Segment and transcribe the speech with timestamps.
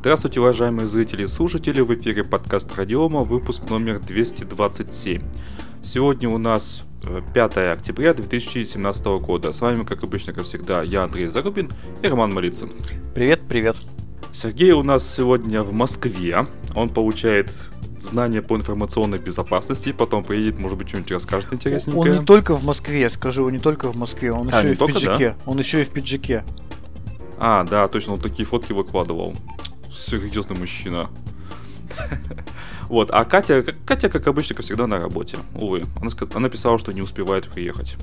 [0.00, 5.22] Здравствуйте, уважаемые зрители и слушатели, в эфире подкаст Радиома, выпуск номер 227.
[5.82, 6.84] Сегодня у нас
[7.34, 9.52] 5 э, октября 2017 года.
[9.52, 11.70] С вами, как обычно, как всегда, я Андрей Зарубин
[12.02, 12.72] и Роман Малицын.
[13.14, 13.76] Привет, привет.
[14.32, 16.46] Сергей у нас сегодня в Москве.
[16.74, 17.52] Он получает
[17.98, 22.14] знания по информационной безопасности, потом приедет, может быть, что-нибудь расскажет интересненькое.
[22.14, 24.74] Он не только в Москве, скажу, он не только в Москве, он а, еще и
[24.74, 25.28] в только, пиджаке.
[25.28, 25.50] Да?
[25.50, 26.42] Он еще и в пиджаке.
[27.36, 29.36] А, да, точно, он такие фотки выкладывал.
[30.00, 31.08] Серьезный мужчина.
[32.88, 35.38] Вот, а Катя, Катя, как обычно, как всегда, на работе.
[35.54, 37.94] Увы, она, она писала, что не успевает приехать.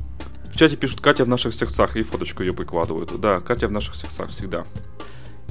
[0.54, 3.20] В чате пишут Катя в наших сердцах, и фоточку ее прикладывают.
[3.20, 4.64] Да, Катя в наших сердцах всегда.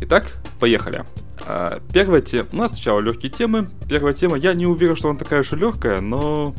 [0.00, 1.04] Итак, поехали.
[1.46, 2.48] А, первая тема.
[2.52, 3.68] У нас сначала легкие темы.
[3.88, 4.36] Первая тема.
[4.36, 6.54] Я не уверен, что она такая уж и легкая, но.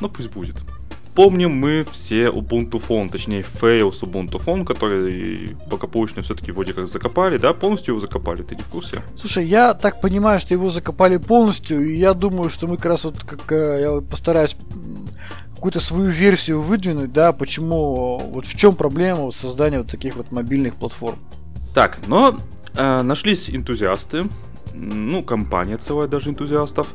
[0.00, 0.56] Ну пусть будет.
[1.14, 7.38] Помним мы все Ubuntu Phone, точнее Fails Ubuntu Phone, который благополучно все-таки вроде как закопали,
[7.38, 7.52] да?
[7.52, 9.00] Полностью его закопали, ты не в курсе?
[9.16, 13.04] Слушай, я так понимаю, что его закопали полностью, и я думаю, что мы как раз
[13.04, 14.56] вот как э, я постараюсь
[15.54, 20.74] какую-то свою версию выдвинуть, да, почему, вот в чем проблема создания вот таких вот мобильных
[20.74, 21.18] платформ.
[21.74, 22.38] Так, но
[22.76, 24.26] э, нашлись энтузиасты,
[24.74, 26.88] ну, компания целая даже энтузиастов,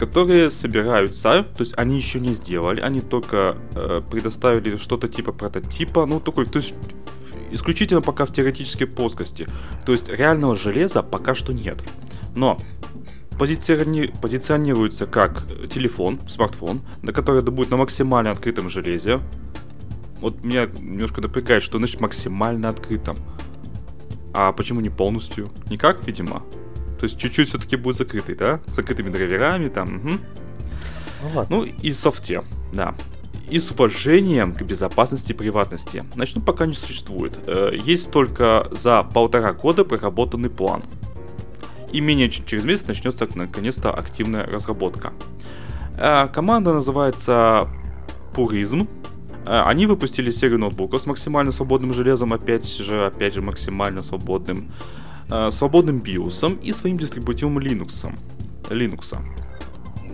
[0.00, 6.06] которые собираются, то есть они еще не сделали, они только э, предоставили что-то типа прототипа,
[6.06, 6.74] ну, такой, то есть
[7.52, 9.46] исключительно пока в теоретической плоскости.
[9.84, 11.84] То есть реального железа пока что нет.
[12.34, 12.58] Но
[13.38, 14.10] позициони...
[14.22, 19.20] позиционируется как телефон, смартфон, на который это будет на максимально открытом железе.
[20.22, 23.18] Вот меня немножко напрягает, что значит максимально открытом.
[24.32, 25.50] А почему не полностью?
[25.68, 26.42] Никак, видимо.
[27.00, 28.60] То есть чуть-чуть все-таки будет закрытый, да?
[28.66, 29.96] С закрытыми драйверами там.
[29.96, 30.08] Угу.
[31.22, 31.56] Ну ладно.
[31.56, 32.42] Ну и софте,
[32.74, 32.94] да.
[33.48, 36.04] И с уважением к безопасности и приватности.
[36.14, 37.38] Начну пока не существует.
[37.46, 40.82] Э, есть только за полтора года проработанный план.
[41.90, 45.14] И менее чем через месяц начнется наконец-то активная разработка.
[45.96, 47.66] Э, команда называется
[48.34, 48.86] Пуризм.
[49.46, 54.70] Э, они выпустили серию ноутбуков с максимально свободным железом, опять же, опять же, максимально свободным,
[55.50, 58.12] свободным биосом и своим дистрибутивом Linux.
[58.68, 59.16] Linux.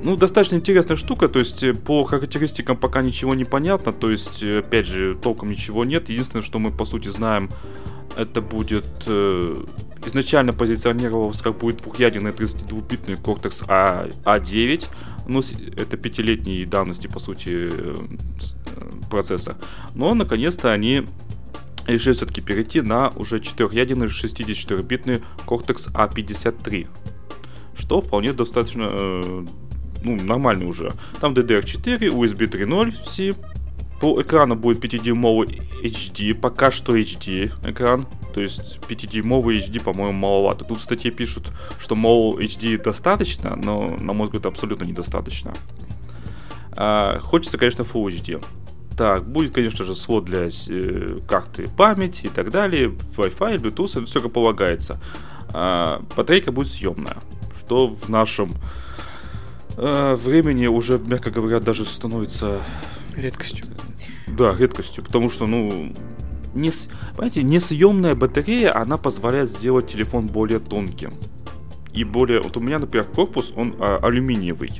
[0.02, 4.42] Ну, достаточно интересная штука, то есть э, по характеристикам пока ничего не понятно, то есть,
[4.42, 6.08] опять же, толком ничего нет.
[6.10, 7.50] Единственное, что мы по сути знаем,
[8.16, 9.64] это будет э,
[10.04, 14.86] изначально позиционировалось как будет двухъядерный 32-битный Cortex A, A9,
[15.28, 15.42] ну,
[15.76, 17.70] это пятилетней давности, по сути,
[19.10, 19.56] процесса.
[19.94, 21.04] Но, наконец-то, они
[21.86, 26.86] решили все-таки перейти на уже четырехъядерный 64-битный Cortex A53.
[27.78, 29.46] Что вполне достаточно э,
[30.02, 30.92] ну, нормально уже.
[31.20, 33.34] Там DDR4, USB 3.0, C.
[34.00, 38.06] По экрану будет 5-дюймовый HD, пока что HD экран.
[38.34, 40.64] То есть 5-дюймовый HD, по-моему, маловато.
[40.64, 45.54] Тут в статье пишут, что, мол, HD достаточно, но, на мой взгляд, абсолютно недостаточно.
[46.76, 48.44] А, хочется, конечно, Full HD.
[48.96, 54.20] Так, будет, конечно же, слот для э, карты памяти и так далее, Wi-Fi, Bluetooth, все
[54.22, 54.98] как полагается.
[55.52, 57.18] А, батарейка будет съемная,
[57.58, 58.54] что в нашем
[59.76, 62.60] э, времени уже, мягко говоря, даже становится...
[63.14, 63.66] Редкостью.
[64.28, 65.92] Да, редкостью, потому что, ну,
[66.54, 66.72] не,
[67.16, 71.12] понимаете, несъемная батарея, она позволяет сделать телефон более тонким.
[71.92, 72.40] И более...
[72.40, 74.70] Вот у меня, например, корпус, он а, алюминиевый.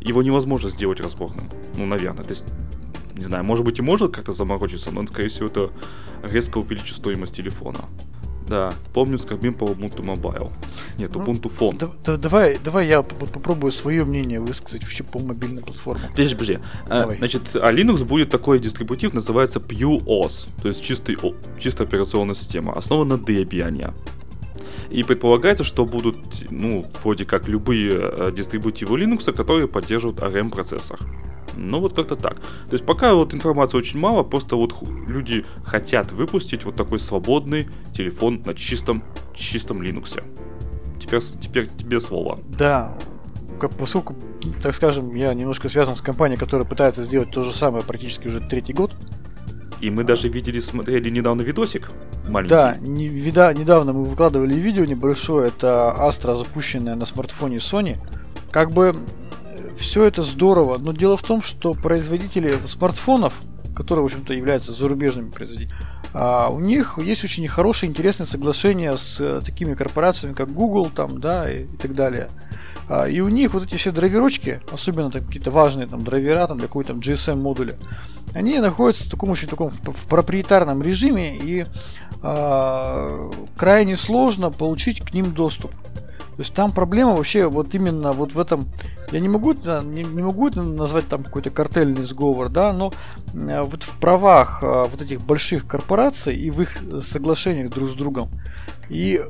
[0.00, 1.48] Его невозможно сделать разборным.
[1.76, 2.24] Ну, наверное.
[2.24, 2.44] То есть
[3.16, 5.70] не знаю, может быть и может как-то заморочиться, но, скорее всего, это
[6.22, 7.84] резко увеличит стоимость телефона.
[8.48, 10.52] Да, помню, скорбим по Ubuntu Mobile.
[10.98, 11.78] Нет, ну, Ubuntu Phone.
[11.78, 16.02] Да, да, давай, давай я попробую свое мнение высказать вообще по мобильной платформе.
[16.10, 16.58] Подожди, подожди.
[16.88, 17.18] А, давай.
[17.18, 21.16] значит, а Linux будет такой дистрибутив, называется PureOS, то есть чистый,
[21.58, 23.94] чистая операционная система, основана на Debian.
[24.92, 26.16] И предполагается, что будут,
[26.50, 30.98] ну, вроде как любые э, дистрибутивы Linux, которые поддерживают ARM-процессор.
[31.56, 32.36] Ну вот как-то так.
[32.40, 34.74] То есть пока вот информации очень мало, просто вот
[35.08, 39.02] люди хотят выпустить вот такой свободный телефон на чистом,
[39.34, 40.22] чистом Linux.
[41.00, 42.38] Теперь, теперь тебе слово.
[42.58, 42.96] Да,
[43.60, 44.14] как, поскольку,
[44.62, 48.40] так скажем, я немножко связан с компанией, которая пытается сделать то же самое практически уже
[48.40, 48.92] третий год.
[49.80, 51.90] И мы даже видели, смотрели недавно видосик
[52.28, 52.54] маленький.
[52.54, 57.98] Да, не, вида, недавно мы выкладывали видео небольшое, это Astra, запущенная на смартфоне Sony.
[58.50, 58.96] Как бы
[59.76, 63.40] все это здорово, но дело в том, что производители смартфонов,
[63.74, 65.80] которые, в общем-то, являются зарубежными производителями,
[66.14, 71.20] а у них есть очень хорошие, интересные соглашения с э, такими корпорациями, как Google, там,
[71.20, 72.28] да, и, и так далее.
[72.88, 76.58] А, и у них вот эти все драйверочки, особенно там какие-то важные там драйвера там,
[76.58, 77.78] для какой-то GSM модуля,
[78.34, 81.66] они находятся в таком очень таком в, проприетарном режиме и
[82.22, 85.72] а, крайне сложно получить к ним доступ.
[86.36, 88.66] То есть там проблема вообще вот именно вот в этом.
[89.10, 92.90] Я не могу, не, не могу это назвать там какой-то картельный сговор, да, но
[93.34, 97.92] э, вот в правах э, вот этих больших корпораций и в их соглашениях друг с
[97.92, 98.30] другом.
[98.88, 99.20] И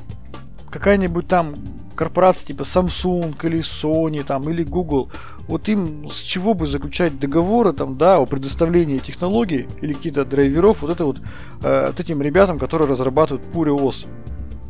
[0.73, 1.55] какая-нибудь там
[1.95, 5.11] корпорация типа Samsung или Sony там или Google,
[5.47, 10.83] вот им с чего бы заключать договоры там, да, о предоставлении технологий или каких-то драйверов
[10.83, 11.21] вот это вот,
[11.63, 14.07] э, вот этим ребятам, которые разрабатывают Pure OS.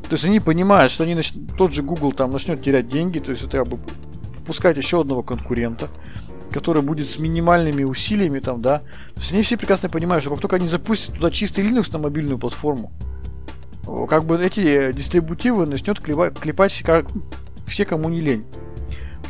[0.02, 1.32] То есть они понимают, что они нач...
[1.56, 3.78] тот же Google там начнет терять деньги, то есть это как бы
[4.34, 5.88] впускать еще одного конкурента,
[6.50, 8.81] который будет с минимальными усилиями там, да.
[9.14, 11.98] То есть они все прекрасно понимают, что как только они запустят туда чистый Linux на
[11.98, 12.93] мобильную платформу,
[14.08, 17.06] как бы эти дистрибутивы начнет клепать, клепать как
[17.67, 18.44] все, кому не лень.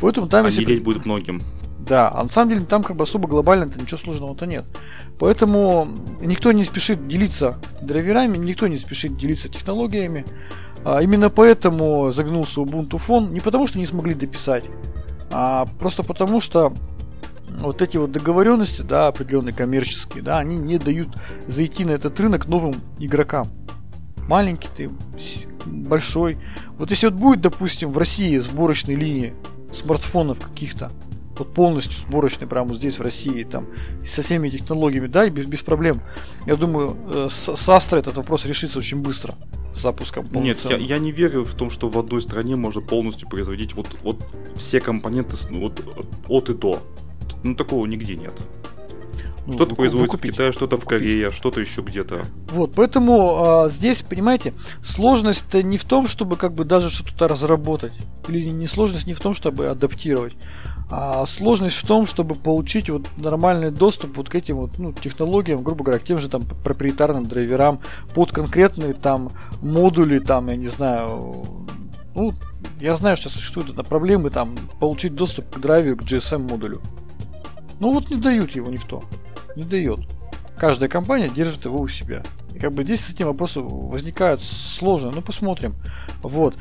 [0.01, 0.63] Поэтому там, а если...
[0.65, 1.41] лень будет многим.
[1.79, 4.65] Да, а на самом деле там как бы особо глобально-то ничего сложного-то нет.
[5.19, 5.89] Поэтому
[6.21, 10.25] никто не спешит делиться драйверами, никто не спешит делиться технологиями.
[10.85, 13.33] А именно поэтому загнулся Ubuntu фон.
[13.33, 14.65] Не потому, что не смогли дописать,
[15.31, 16.73] а просто потому, что
[17.59, 21.09] вот эти вот договоренности, да, определенные коммерческие, да, они не дают
[21.47, 23.47] зайти на этот рынок новым игрокам.
[24.27, 24.89] Маленький ты,
[25.65, 26.37] большой.
[26.77, 29.33] Вот если вот будет, допустим, в России сборочной линии
[29.71, 30.91] смартфонов каких-то,
[31.37, 33.67] вот полностью сборочный прямо здесь в России, там,
[34.05, 36.01] со всеми технологиями, да, без, без проблем.
[36.45, 39.33] Я думаю, э, с, с Astra этот вопрос решится очень быстро
[39.73, 43.27] с запуском Нет, я, я не верю в том, что в одной стране можно полностью
[43.27, 44.17] производить вот, вот
[44.55, 45.83] все компоненты ну, вот,
[46.27, 46.81] от и до.
[47.43, 48.33] Ну, такого нигде нет.
[49.45, 50.31] Ну, что-то производится выкупить.
[50.31, 52.25] в Китае, что-то в Корее, что-то еще где-то.
[52.51, 57.93] Вот, поэтому а, здесь, понимаете, сложность не в том, чтобы как бы даже что-то разработать.
[58.29, 60.35] Или не сложность не в том, чтобы адаптировать.
[60.89, 65.63] А сложность в том, чтобы получить вот нормальный доступ вот к этим вот ну, технологиям,
[65.63, 67.81] грубо говоря, к тем же там проприетарным драйверам
[68.13, 69.31] под конкретные там
[69.61, 71.35] модули, там, я не знаю,
[72.15, 72.33] ну,
[72.79, 76.79] я знаю, что существуют это проблемы там получить доступ к драйверу, к GSM модулю.
[77.79, 79.03] Ну вот не дают его никто.
[79.55, 79.99] Не дает.
[80.57, 82.23] Каждая компания держит его у себя.
[82.53, 85.11] И как бы здесь с этим вопросы возникают сложно.
[85.13, 85.75] Ну посмотрим.
[86.21, 86.55] Вот.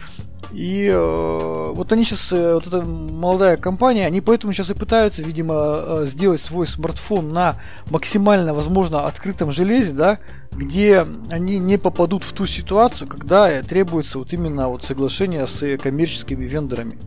[0.53, 5.23] И э, вот они сейчас, э, вот эта молодая компания, они поэтому сейчас и пытаются,
[5.23, 7.57] видимо, э, сделать свой смартфон на
[7.91, 10.19] максимально, возможно, открытом железе, да,
[10.51, 16.45] где они не попадут в ту ситуацию, когда требуется вот именно вот соглашение с коммерческими
[16.45, 16.99] вендорами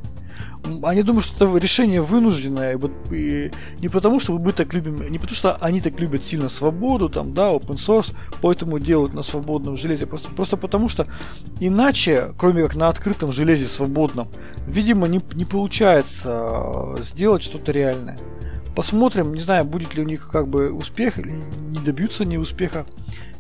[0.83, 2.79] они думают, что это решение вынужденное,
[3.11, 7.09] и не потому, что мы так любим, не потому, что они так любят сильно свободу,
[7.09, 11.07] там, да, open source, поэтому делают на свободном железе, просто, просто потому, что
[11.59, 14.27] иначе, кроме как на открытом железе свободном,
[14.67, 18.17] видимо, не, не получается э, сделать что-то реальное.
[18.75, 22.85] Посмотрим, не знаю, будет ли у них как бы успех, или не добьются они успеха.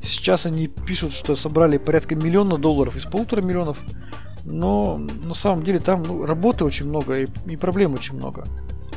[0.01, 3.79] Сейчас они пишут, что собрали порядка миллиона долларов из полутора миллионов
[4.45, 8.47] но на самом деле там ну, работы очень много и, и проблем очень много.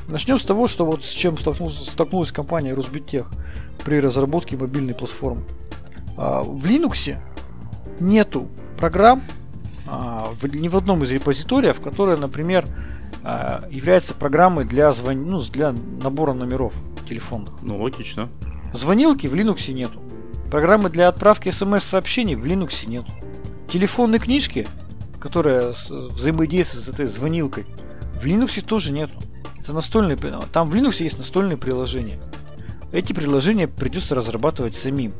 [0.08, 3.30] Начнем с того, что вот с чем столкнулась, компания Росбиттех
[3.84, 5.42] при разработке мобильной платформы.
[6.16, 7.16] А, в Linux
[8.00, 8.48] нету
[8.78, 9.22] программ
[9.86, 12.66] а, ни в одном из репозиториев, которая, например,
[13.22, 15.26] а, является программой для, звон...
[15.26, 16.74] ну, для набора номеров
[17.08, 17.54] телефонных.
[17.62, 18.28] Ну, логично.
[18.72, 20.00] Звонилки в Linux нету.
[20.50, 23.12] Программы для отправки смс-сообщений в Linux нету.
[23.70, 24.66] Телефонные книжки
[25.20, 27.66] которая взаимодействует с этой звонилкой.
[28.20, 29.14] В Linux тоже нету.
[29.58, 30.16] Это настольные,
[30.52, 32.18] там в Linux есть настольные приложения.
[32.92, 35.12] Эти приложения придется разрабатывать самим.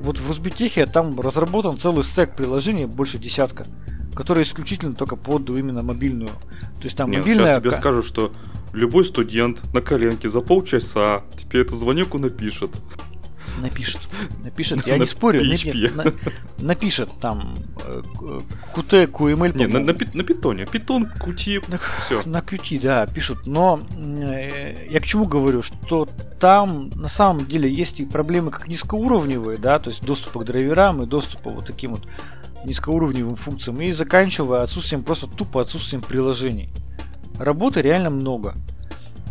[0.00, 3.66] Вот в Узбетехе там разработан целый стек приложений, больше десятка,
[4.16, 6.30] которые исключительно только под именно мобильную.
[6.30, 7.46] То есть там Нет, мобильная...
[7.46, 8.32] Сейчас тебе скажу, что
[8.72, 12.70] любой студент на коленке за полчаса теперь эту звонилку напишет.
[13.60, 14.00] Напишет.
[14.42, 15.42] Напишет, я не спорю.
[16.58, 17.54] Напишет там
[18.74, 19.56] Qt, QML.
[19.56, 20.66] Не, на питоне.
[20.66, 22.22] Питон, Qt, все.
[22.24, 23.46] На Qt, да, пишут.
[23.46, 26.08] Но э, я к чему говорю, что
[26.40, 31.02] там на самом деле есть и проблемы как низкоуровневые, да, то есть доступа к драйверам
[31.02, 32.06] и доступа вот таким вот
[32.64, 36.70] низкоуровневым функциям, и заканчивая отсутствием, просто тупо отсутствием приложений.
[37.38, 38.54] Работы реально много.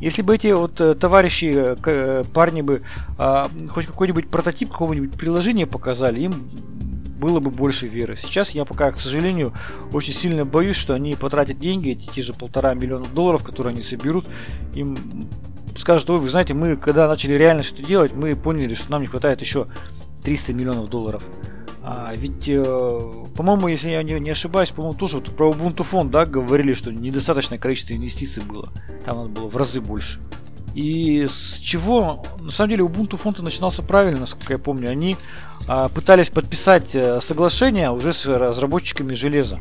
[0.01, 2.81] Если бы эти вот э, товарищи, э, э, парни бы
[3.19, 6.49] а, хоть какой-нибудь прототип какого-нибудь приложения показали, им
[7.19, 8.15] было бы больше веры.
[8.17, 9.53] Сейчас я пока, к сожалению,
[9.93, 13.83] очень сильно боюсь, что они потратят деньги, эти те же полтора миллиона долларов, которые они
[13.83, 14.25] соберут,
[14.73, 14.97] им
[15.77, 19.07] скажут, ой, вы знаете, мы когда начали реально что-то делать, мы поняли, что нам не
[19.07, 19.67] хватает еще
[20.23, 21.23] 300 миллионов долларов.
[21.83, 26.11] А, ведь, э, по-моему, если я не, не ошибаюсь, по-моему, тоже вот про Ubuntu фонд,
[26.11, 28.69] да, говорили, что недостаточное количество инвестиций было.
[29.03, 30.19] Там надо было в разы больше.
[30.75, 34.89] И с чего, на самом деле, Ubuntu фонд начинался правильно, насколько я помню.
[34.89, 35.17] Они
[35.67, 39.59] а, пытались подписать э, соглашение уже с разработчиками железа.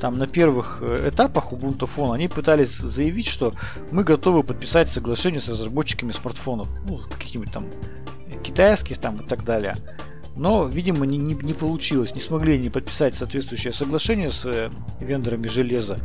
[0.00, 3.52] там на первых э, этапах Ubuntu Phone они пытались заявить, что
[3.90, 7.64] мы готовы подписать соглашение с разработчиками смартфонов, ну, каких-нибудь там
[8.44, 9.76] китайских там и так далее.
[10.34, 14.70] Но, видимо, не, не, не получилось, не смогли они подписать соответствующее соглашение с э,
[15.00, 15.98] вендорами железа.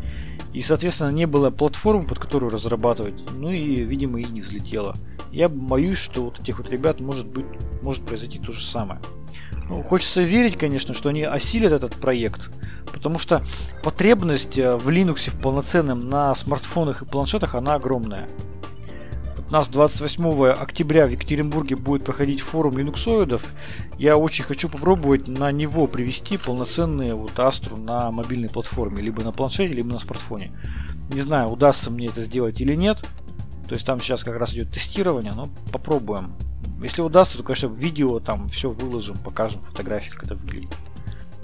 [0.53, 3.15] И, соответственно, не было платформы, под которую разрабатывать.
[3.31, 4.96] Ну и, видимо, и не взлетело.
[5.31, 7.46] Я боюсь, что вот этих вот ребят может быть,
[7.81, 9.00] может произойти то же самое.
[9.69, 12.50] Ну, хочется верить, конечно, что они осилят этот проект,
[12.93, 13.43] потому что
[13.84, 18.27] потребность э, в Linux в полноценном на смартфонах и планшетах, она огромная.
[19.50, 23.54] У нас 28 октября в Екатеринбурге будет проходить форум линуксоидов.
[23.98, 29.32] Я очень хочу попробовать на него привести полноценные вот Астру на мобильной платформе, либо на
[29.32, 30.51] планшете, либо на смартфоне.
[31.10, 33.06] Не знаю, удастся мне это сделать или нет.
[33.70, 36.34] То есть там сейчас как раз идет тестирование, но попробуем.
[36.84, 40.75] Если удастся, то, конечно, видео там все выложим, покажем фотографии, как это выглядит.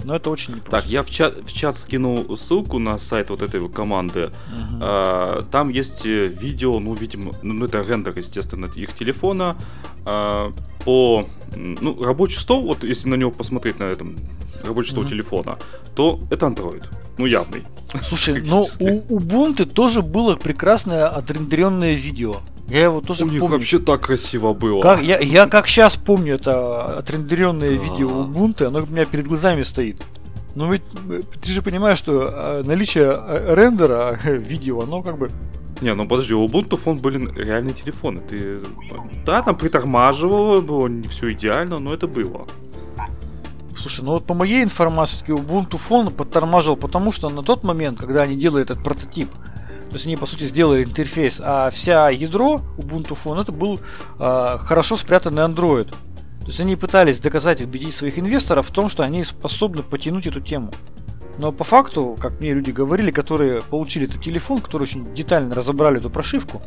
[0.04, 0.82] Но это очень непросто.
[0.82, 4.26] Так, я в чат, в чат скинул ссылку на сайт вот этой команды.
[4.26, 4.78] Угу.
[4.82, 9.56] А, там есть э, видео, ну, видимо, ну, ну, это рендер, естественно, их телефона.
[10.04, 10.52] А,
[10.84, 14.16] по, ну, рабочий стол, вот если на него посмотреть на этом
[14.62, 15.10] рабочий стол угу.
[15.10, 15.58] телефона,
[15.94, 16.84] то это Android.
[17.18, 17.62] Ну, явный.
[18.02, 22.36] Слушай, но у Ubuntu тоже было прекрасное отрендеренное видео.
[22.68, 23.42] Я его тоже У помню.
[23.42, 24.80] них вообще так красиво было.
[24.80, 27.74] Как, я, я как сейчас помню это отрендеренное да.
[27.74, 30.02] видео Ubuntu, оно у меня перед глазами стоит.
[30.54, 35.30] Но ведь э, ты же понимаешь, что э, наличие э, рендера видео, оно как бы
[35.80, 38.20] не, ну подожди, у Ubuntu фон были реальные телефоны.
[38.20, 38.60] Ты,
[39.26, 42.46] да, там притормаживало, было не все идеально, но это было.
[43.76, 48.22] Слушай, ну вот по моей информации, Ubuntu фон подтормаживал, потому что на тот момент, когда
[48.22, 49.28] они делали этот прототип,
[49.94, 53.78] то есть они, по сути, сделали интерфейс, а вся ядро Ubuntu Phone это был
[54.18, 55.84] э, хорошо спрятанный Android.
[55.84, 60.40] То есть они пытались доказать, убедить своих инвесторов в том, что они способны потянуть эту
[60.40, 60.72] тему.
[61.38, 65.98] Но по факту, как мне люди говорили, которые получили этот телефон, которые очень детально разобрали
[65.98, 66.60] эту прошивку,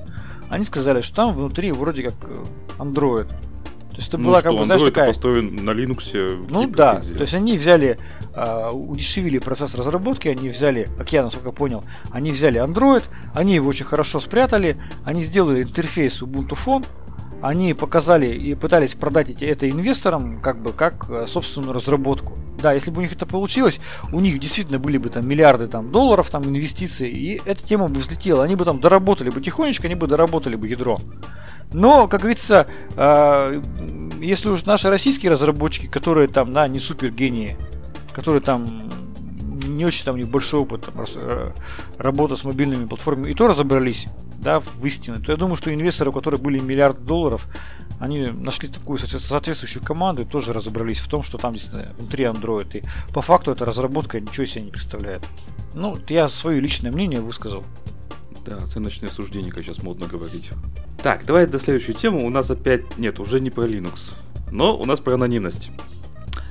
[0.48, 2.46] они сказали, что там внутри вроде как э,
[2.78, 3.30] Android.
[3.98, 5.08] То есть это ну была что, как бы, знаешь, такая...
[5.08, 6.46] построен на Linux.
[6.52, 7.98] Ну да, то есть они взяли,
[8.36, 13.68] э, удешевили процесс разработки, они взяли, как я насколько понял, они взяли Android, они его
[13.68, 16.86] очень хорошо спрятали, они сделали интерфейс Ubuntu Phone,
[17.42, 22.38] они показали и пытались продать эти, это инвесторам как бы как э, собственную разработку.
[22.62, 23.80] Да, если бы у них это получилось,
[24.12, 28.00] у них действительно были бы там миллиарды там долларов там инвестиций, и эта тема бы
[28.00, 31.00] взлетела, они бы там доработали бы тихонечко, они бы доработали бы ядро.
[31.74, 33.62] Но, как говорится, э,
[34.20, 37.58] если уж наши российские разработчики, которые там, да, не супер гении,
[38.14, 38.90] которые там
[39.68, 41.52] не очень там у них большой опыт там, э,
[41.98, 44.08] работы с мобильными платформами, и то разобрались,
[44.40, 47.48] да, в истине, то я думаю, что инвесторы, у которых были миллиарды долларов,
[48.00, 52.78] они нашли такую соответствующую команду и тоже разобрались в том, что там действительно внутри Android.
[52.78, 52.84] И
[53.14, 55.28] по факту эта разработка ничего себе не представляет.
[55.74, 57.64] Ну, я свое личное мнение высказал.
[58.46, 60.52] Да, оценочное суждение, как сейчас модно говорить.
[61.02, 62.24] Так, давай до следующей темы.
[62.24, 62.98] У нас опять...
[62.98, 64.14] Нет, уже не про Linux.
[64.52, 65.70] Но у нас про анонимность.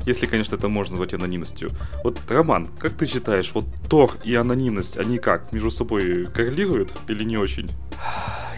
[0.07, 1.71] Если, конечно, это можно назвать анонимностью.
[2.05, 7.25] Вот, Роман, как ты считаешь, вот Тор и анонимность, они как, между собой коррелируют или
[7.25, 7.71] не очень?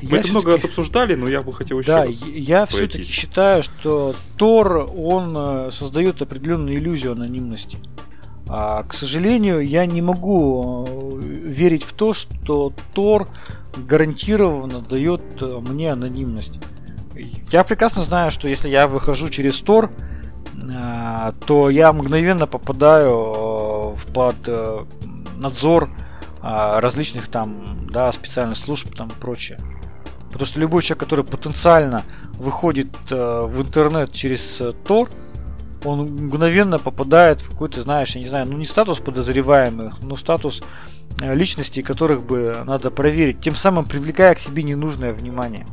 [0.02, 3.02] Мы я это много раз обсуждали, но я бы хотел еще да, раз я все-таки
[3.02, 7.78] считаю, что Тор, он э, создает определенную иллюзию анонимности.
[8.48, 13.28] А, к сожалению, я не могу э, верить в то, что Тор
[13.76, 16.58] гарантированно дает э, мне анонимность.
[17.50, 19.90] Я прекрасно знаю, что если я выхожу через Тор,
[21.46, 24.36] то я мгновенно попадаю в под
[25.36, 25.90] надзор
[26.42, 29.58] различных там, да, специальных служб там прочее.
[30.26, 32.02] Потому что любой человек, который потенциально
[32.34, 35.08] выходит в интернет через Тор,
[35.84, 40.62] он мгновенно попадает в какой-то, знаешь, я не знаю, ну не статус подозреваемых, но статус
[41.20, 45.66] э, личностей, которых бы надо проверить, тем самым привлекая к себе ненужное внимание.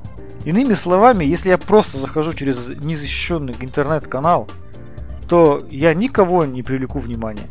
[0.45, 4.47] Иными словами, если я просто захожу через незащищенный интернет-канал,
[5.27, 7.49] то я никого не привлеку внимания.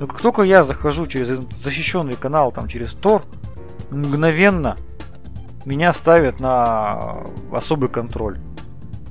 [0.00, 3.24] Но как только я захожу через защищенный канал, там через Tor,
[3.90, 4.76] мгновенно
[5.64, 8.38] меня ставят на особый контроль.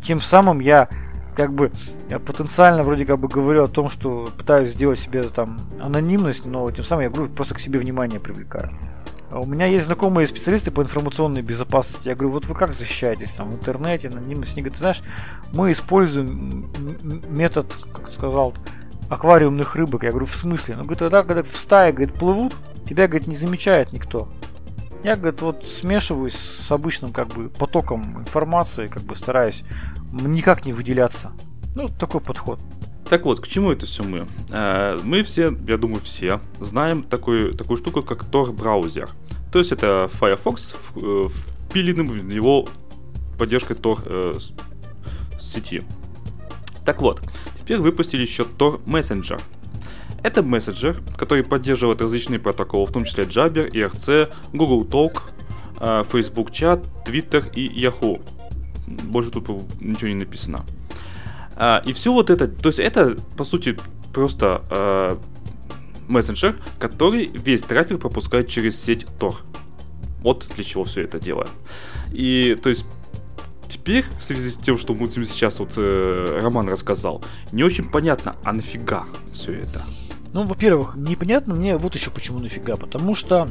[0.04, 0.90] Тем самым я
[1.36, 1.72] как бы
[2.10, 6.70] я потенциально вроде как бы говорю о том, что пытаюсь сделать себе там анонимность, но
[6.72, 8.72] тем самым я говорю, просто к себе внимание привлекаю.
[9.32, 12.10] А у меня есть знакомые специалисты по информационной безопасности.
[12.10, 14.54] Я говорю, вот вы как защищаетесь там в интернете, анонимность?
[14.54, 15.02] Они говорят, ты знаешь,
[15.54, 16.70] мы используем
[17.30, 18.54] метод, как сказал,
[19.10, 20.04] аквариумных рыбок.
[20.04, 20.76] Я говорю, в смысле?
[20.76, 24.28] Ну, говорит, тогда, когда в стае, говорит, плывут, тебя, говорит, не замечает никто.
[25.04, 29.64] Я, говорит, вот смешиваюсь с обычным как бы потоком информации, как бы стараюсь
[30.12, 31.32] никак не выделяться.
[31.76, 32.60] Ну, такой подход.
[33.12, 34.26] Так вот, к чему это все мы?
[34.52, 39.10] Э, мы все, я думаю, все знаем такую, такую штуку, как Tor браузер.
[39.52, 41.28] То есть это Firefox, э,
[41.68, 42.70] впиленным в него
[43.38, 44.40] поддержкой Tor э,
[45.42, 45.84] сети.
[46.86, 47.22] Так вот,
[47.60, 49.42] теперь выпустили еще Tor Messenger.
[50.24, 55.20] Это мессенджер, который поддерживает различные протоколы, в том числе Jabber, IRC, Google Talk,
[56.10, 58.22] Facebook Chat, Twitter и Yahoo.
[58.88, 59.50] Больше тут
[59.82, 60.66] ничего не написано.
[61.64, 63.78] А, и все вот это, то есть это, по сути,
[64.12, 65.16] просто э,
[66.08, 69.36] мессенджер, который весь трафик пропускает через сеть Tor.
[70.24, 71.48] Вот для чего все это дело.
[72.12, 72.88] И, то есть,
[73.70, 78.38] теперь, в связи с тем, что мы сейчас вот э, Роман рассказал, не очень понятно,
[78.44, 79.86] а нафига все это?
[80.34, 82.76] Ну, во-первых, непонятно мне вот еще почему нафига.
[82.76, 83.48] Потому что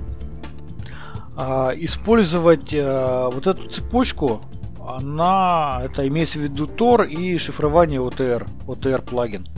[1.37, 1.43] э,
[1.76, 4.43] использовать э, вот эту цепочку,
[4.87, 9.49] она, это имеется в виду Tor и шифрование OTR, OTR плагин.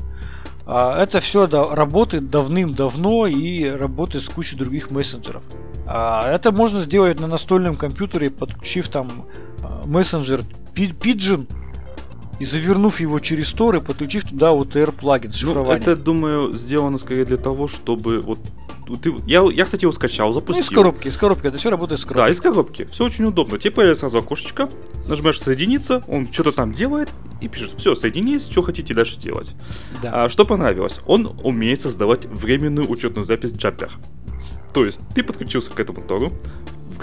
[0.67, 5.45] Э, это все да, работает давным-давно и работает с кучей других мессенджеров.
[5.87, 9.27] Э, это можно сделать на настольном компьютере, подключив там
[9.85, 11.49] мессенджер Pigeon
[12.39, 15.85] и завернув его через Tor и подключив туда OTR плагин шифрования.
[15.85, 18.41] Ну, это, думаю, сделано скорее для того, чтобы вот
[19.01, 20.63] ты, я, я, кстати, его скачал, запустил.
[20.63, 22.27] Ну, из коробки, из коробки, это все работает с коробки.
[22.27, 22.89] Да, из коробки.
[22.91, 23.59] Все очень удобно.
[23.59, 24.69] Тебе появляется сразу окошечко,
[25.07, 27.11] нажимаешь соединиться, он что-то там делает
[27.41, 29.55] и пишет, все, соединись, что хотите дальше делать.
[30.03, 30.25] Да.
[30.25, 31.01] А, что понравилось?
[31.07, 33.91] Он умеет создавать временную учетную запись Jabber.
[34.73, 36.33] То есть ты подключился к этому тору,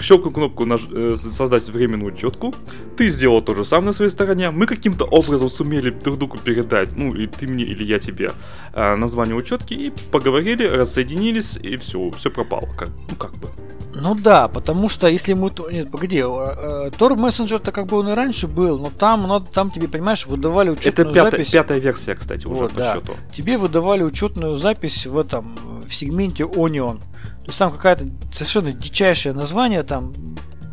[0.00, 0.82] щелкнул кнопку наж...
[0.90, 2.54] Э, создать временную учетку,
[2.96, 6.96] ты сделал то же самое на своей стороне, мы каким-то образом сумели друг другу передать,
[6.96, 8.32] ну, и ты мне, или я тебе,
[8.74, 13.48] э, название учетки, и поговорили, рассоединились, и все, все пропало, как, ну, как бы.
[13.92, 15.50] Ну да, потому что если мы...
[15.72, 19.88] Нет, погоди, Tor Messenger-то как бы он и раньше был, но там, но там тебе,
[19.88, 21.50] понимаешь, выдавали учетную Это пятая, запись.
[21.50, 22.94] пятая версия, кстати, уже вот, по да.
[22.94, 23.14] счету.
[23.34, 25.56] Тебе выдавали учетную запись в этом,
[25.90, 26.98] в сегменте Onion.
[27.00, 30.12] То есть там какая-то совершенно дичайшее название, там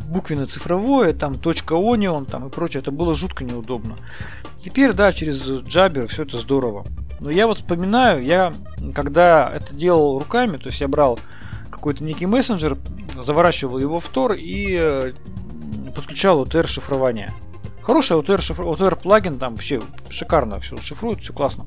[0.08, 2.80] буквенно-цифровое, там .onion там и прочее.
[2.80, 3.96] Это было жутко неудобно.
[4.62, 6.86] Теперь, да, через Jabber все это здорово.
[7.20, 8.54] Но я вот вспоминаю, я
[8.94, 11.18] когда это делал руками, то есть я брал
[11.70, 12.78] какой-то некий мессенджер,
[13.20, 15.12] заворачивал его в Tor и э,
[15.96, 17.34] подключал OTR шифрование.
[17.88, 18.64] Хороший OTR, шифр...
[18.64, 21.64] OTR плагин, там вообще шикарно все шифрует, все классно.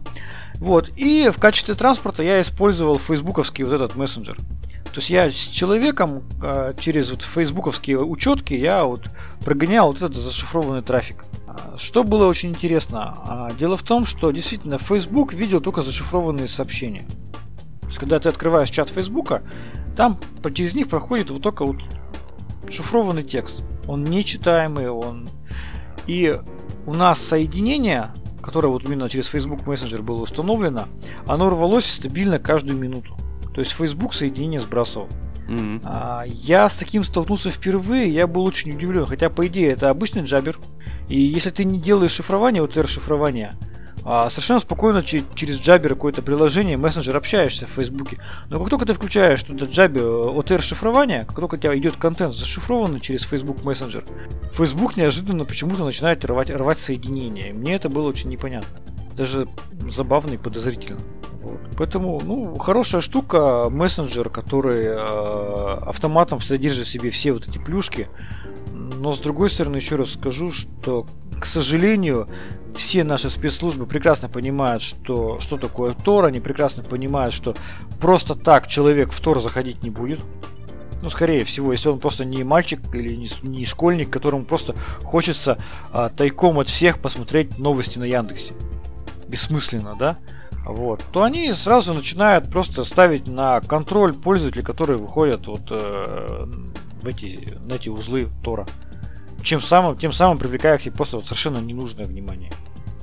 [0.57, 0.91] Вот.
[0.95, 4.35] И в качестве транспорта я использовал фейсбуковский вот этот мессенджер.
[4.35, 9.09] То есть я с человеком э, через вот фейсбуковские учетки я вот
[9.43, 11.25] прогонял вот этот зашифрованный трафик.
[11.47, 13.17] А, что было очень интересно?
[13.25, 17.07] А, дело в том, что действительно Facebook видел только зашифрованные сообщения.
[17.81, 19.41] То есть, когда ты открываешь чат Фейсбука,
[19.97, 20.19] там
[20.53, 21.77] через них проходит вот только вот
[22.69, 23.63] шифрованный текст.
[23.87, 25.27] Он нечитаемый, он...
[26.11, 26.37] И
[26.87, 30.89] у нас соединение, которое вот именно через Facebook Messenger было установлено,
[31.25, 33.15] оно рвалось стабильно каждую минуту.
[33.53, 35.07] То есть Facebook соединение сбрасывал.
[35.47, 35.81] Mm-hmm.
[35.85, 39.05] А, я с таким столкнулся впервые, я был очень удивлен.
[39.05, 40.59] Хотя, по идее, это обычный джабер.
[41.07, 43.53] И если ты не делаешь шифрование, OTR шифрование,
[44.03, 48.19] а, совершенно спокойно через джабер какое-то приложение, мессенджер общаешься в Фейсбуке.
[48.49, 52.33] Но как только ты включаешь туда джабер OTR шифрование, как только у тебя идет контент
[52.33, 54.03] зашифрованный через Facebook мессенджер,
[54.53, 57.53] Facebook неожиданно почему-то начинает рвать, рвать соединение.
[57.53, 58.79] Мне это было очень непонятно.
[59.15, 59.47] Даже
[59.89, 60.99] забавно и подозрительно.
[61.41, 61.59] Вот.
[61.77, 68.07] Поэтому, ну, хорошая штука, мессенджер, который э, автоматом содержит в себе все вот эти плюшки.
[68.73, 71.07] Но с другой стороны, еще раз скажу, что,
[71.39, 72.27] к сожалению,
[72.75, 77.55] все наши спецслужбы прекрасно понимают, что, что такое Тор, они прекрасно понимают, что
[77.99, 80.19] просто так человек в Тор заходить не будет.
[81.01, 85.57] Ну, скорее всего, если он просто не мальчик или не, не школьник, которому просто хочется
[85.91, 88.53] а, тайком от всех посмотреть новости на Яндексе.
[89.27, 90.17] Бессмысленно, да?
[90.65, 96.45] вот, то они сразу начинают просто ставить на контроль пользователей, которые выходят вот э,
[97.01, 98.67] в эти, на эти узлы Тора.
[99.43, 102.51] Чем самым, тем самым привлекая к себе просто вот совершенно ненужное внимание.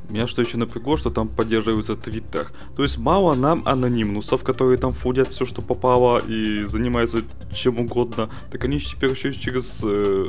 [0.09, 2.51] Меня что еще напрягло, что там поддерживается Твиттер.
[2.77, 7.21] То есть мало нам анонимнусов, которые там фудят все, что попало и занимаются
[7.53, 8.31] чем угодно.
[8.51, 10.29] Так они теперь еще через э,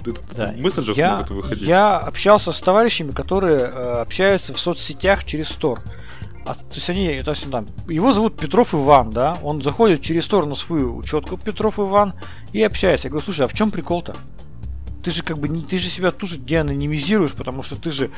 [0.00, 0.52] этот да.
[0.56, 1.62] мессенджер я, смогут выходить.
[1.62, 5.80] Я общался с товарищами, которые э, общаются в соцсетях через Тор.
[6.44, 10.24] А, то есть они, то есть, там, его зовут Петров Иван, да, он заходит через
[10.24, 12.14] сторону свою учетку Петров Иван
[12.52, 13.06] и общается.
[13.06, 14.16] Я говорю, слушай, а в чем прикол-то?
[15.02, 18.10] Ты же как бы не, ты же себя тоже деанонимизируешь, потому что ты же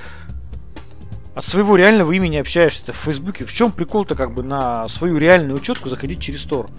[1.34, 3.44] от своего реального имени общаешься в Фейсбуке.
[3.44, 6.70] В чем прикол-то как бы на свою реальную учетку заходить через Тор?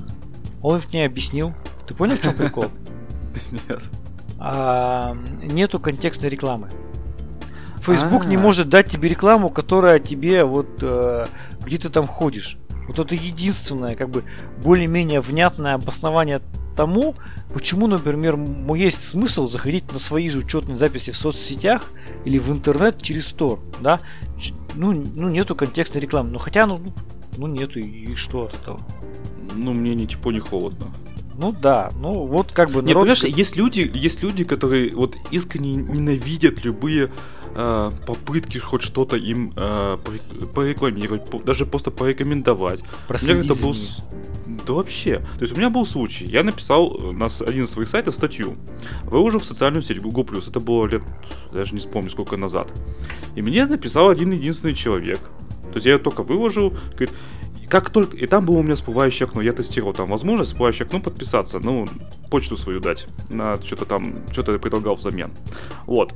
[0.61, 1.53] Он мне объяснил.
[1.87, 2.65] Ты понял, в чем прикол?
[3.51, 3.81] Нет.
[4.39, 6.69] А, нету контекстной рекламы.
[7.79, 8.27] Facebook А.
[8.27, 11.27] не может дать тебе рекламу, которая тебе вот э,
[11.63, 12.57] где ты там ходишь.
[12.87, 14.23] Вот это единственное, как бы
[14.63, 16.41] более-менее внятное обоснование
[16.75, 17.15] тому,
[17.53, 18.37] почему, например,
[18.75, 21.91] есть смысл заходить на свои же учетные записи в соцсетях
[22.25, 23.99] или в интернет через Store, да?
[24.75, 26.31] Ну, ну нету контекстной рекламы.
[26.31, 26.81] Ну хотя, ну,
[27.37, 28.79] ну нету, и что от этого?
[29.55, 30.87] Ну, мне ни тепло, ни холодно.
[31.37, 35.17] Ну да, ну вот как бы Нет, народ- понимаешь, есть люди, есть люди, которые вот
[35.31, 37.11] искренне ненавидят любые
[37.55, 42.81] э, попытки хоть что-то им э, порек- порекламировать, по- даже просто порекомендовать.
[43.07, 43.75] Проследить как-то за был...
[44.65, 45.19] Да вообще.
[45.19, 46.25] То есть у меня был случай.
[46.25, 48.55] Я написал э, на один из своих сайтов статью.
[49.03, 50.25] Выложил в социальную сеть Google+.
[50.39, 51.03] Это было лет,
[51.53, 52.73] даже не вспомню, сколько назад.
[53.35, 55.19] И мне написал один единственный человек.
[55.71, 56.73] То есть я ее только выложил.
[56.93, 57.11] Говорит,
[57.69, 58.17] как только...
[58.17, 59.41] И там было у меня всплывающее окно.
[59.41, 61.59] Я тестировал там возможность всплывающее окно подписаться.
[61.59, 61.87] Ну,
[62.31, 63.07] почту свою дать.
[63.29, 64.15] На что-то там...
[64.31, 65.31] Что-то я предлагал взамен.
[65.85, 66.13] Вот.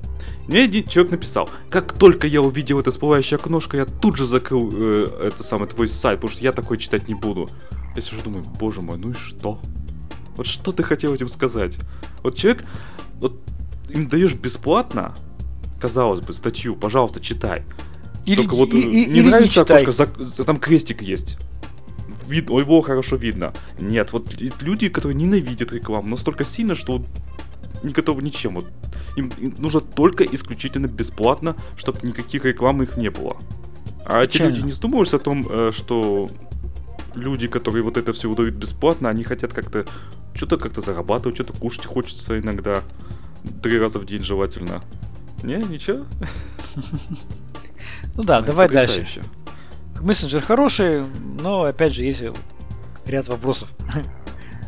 [0.47, 4.71] Мне один человек написал, как только я увидел это всплывающее окношко, я тут же закрыл
[4.73, 7.49] э, это самый твой сайт, потому что я такой читать не буду.
[7.99, 9.59] Я сижу думаю, боже мой, ну и что?
[10.37, 11.77] Вот что ты хотел этим сказать?
[12.23, 12.63] Вот человек,
[13.19, 13.37] вот
[13.89, 15.13] им даешь бесплатно,
[15.81, 17.63] казалось бы, статью, пожалуйста, читай.
[18.25, 19.83] Или, Только вот и- не или не нравится читай.
[19.83, 21.37] окошко, за- там крестик есть.
[22.27, 23.51] Вид, ой, его хорошо видно.
[23.81, 27.07] Нет, вот люди, которые ненавидят рекламу настолько сильно, что вот
[27.83, 28.55] не готовы ничем.
[28.55, 28.67] Вот
[29.17, 33.35] им, им нужно только исключительно бесплатно, чтобы никаких рекламы их не было.
[34.05, 34.51] А эти Печально.
[34.55, 36.29] люди не задумываются о том, э, что
[37.15, 39.85] люди, которые вот это все выдают бесплатно, они хотят как-то
[40.33, 42.81] что-то как-то зарабатывать, что-то кушать хочется иногда.
[43.61, 44.81] Три раза в день желательно.
[45.43, 46.05] Не, ничего.
[48.15, 49.05] Ну да, давай дальше.
[50.01, 51.03] Мессенджер хороший,
[51.41, 52.23] но опять же есть
[53.05, 53.69] ряд вопросов.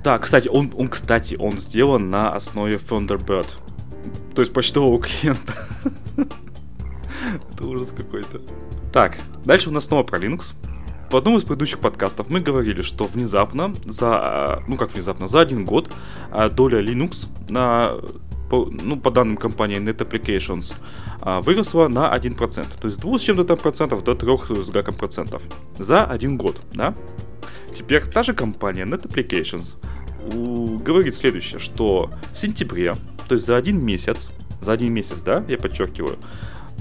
[0.04, 3.48] Да, кстати, он, он, кстати, он сделан на основе Thunderbird.
[4.36, 5.54] То есть почтового клиента.
[7.54, 8.42] Это ужас какой-то.
[8.92, 10.56] Так, дальше у нас снова про Linux.
[11.12, 15.42] В одном из предыдущих подкастов мы говорили, что внезапно, за, э, ну как внезапно, за
[15.42, 15.92] один год
[16.32, 17.96] э, доля Linux на,
[18.50, 20.74] по, ну, по данным компании Net Applications
[21.20, 22.66] а, выросла на 1%.
[22.80, 25.42] То есть с 2 с чем-то там процентов до 3 с гаком процентов.
[25.78, 26.96] За один год, да?
[27.76, 29.76] Теперь та же компания Net Applications
[30.82, 32.96] говорит следующее, что в сентябре,
[33.28, 34.30] то есть за один месяц,
[34.62, 36.20] за один месяц, да, я подчеркиваю,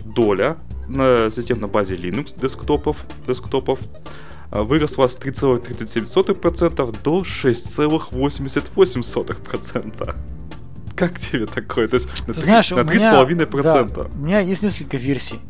[0.05, 0.57] доля
[0.91, 3.79] на систем на базе Linux десктопов, десктопов
[4.51, 10.15] выросла с 3,37% до 6,88%.
[10.97, 11.89] Как тебе такое?
[11.89, 13.95] То есть на знаешь, на у меня, 3,5%.
[13.95, 15.41] да, у меня есть несколько версий.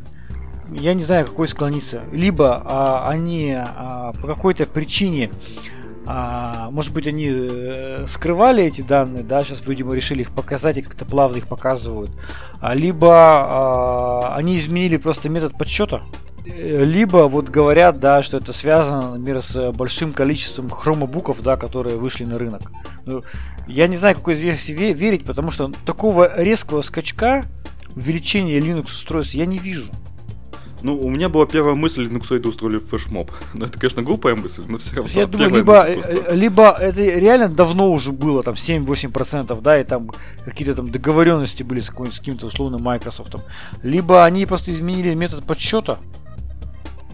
[0.70, 2.02] Я не знаю, какой склониться.
[2.12, 5.30] Либо а, они а, по какой-то причине,
[6.12, 10.82] а, может быть, они э, скрывали эти данные, да, сейчас, видимо, решили их показать и
[10.82, 12.10] как-то плавно их показывают.
[12.60, 16.02] А, либо а, они изменили просто метод подсчета.
[16.46, 21.96] Э, Либо вот говорят, да, что это связано, например, с большим количеством хромобуков, да, которые
[21.96, 22.72] вышли на рынок.
[23.06, 23.22] Ну,
[23.68, 27.44] я не знаю, какой из версий ве- верить, потому что такого резкого скачка
[27.94, 29.92] увеличения Linux устройств я не вижу.
[30.82, 33.30] Ну, у меня была первая мысль, Linuxоиды устроили флешмоб.
[33.54, 35.10] Ну, это, конечно, глупая мысль, но все равно.
[35.12, 40.10] я думаю, либо, э, либо это реально давно уже было, там 7-8%, да, и там
[40.44, 43.36] какие-то там договоренности были с, с каким-то условным Microsoft.
[43.82, 45.98] Либо они просто изменили метод подсчета,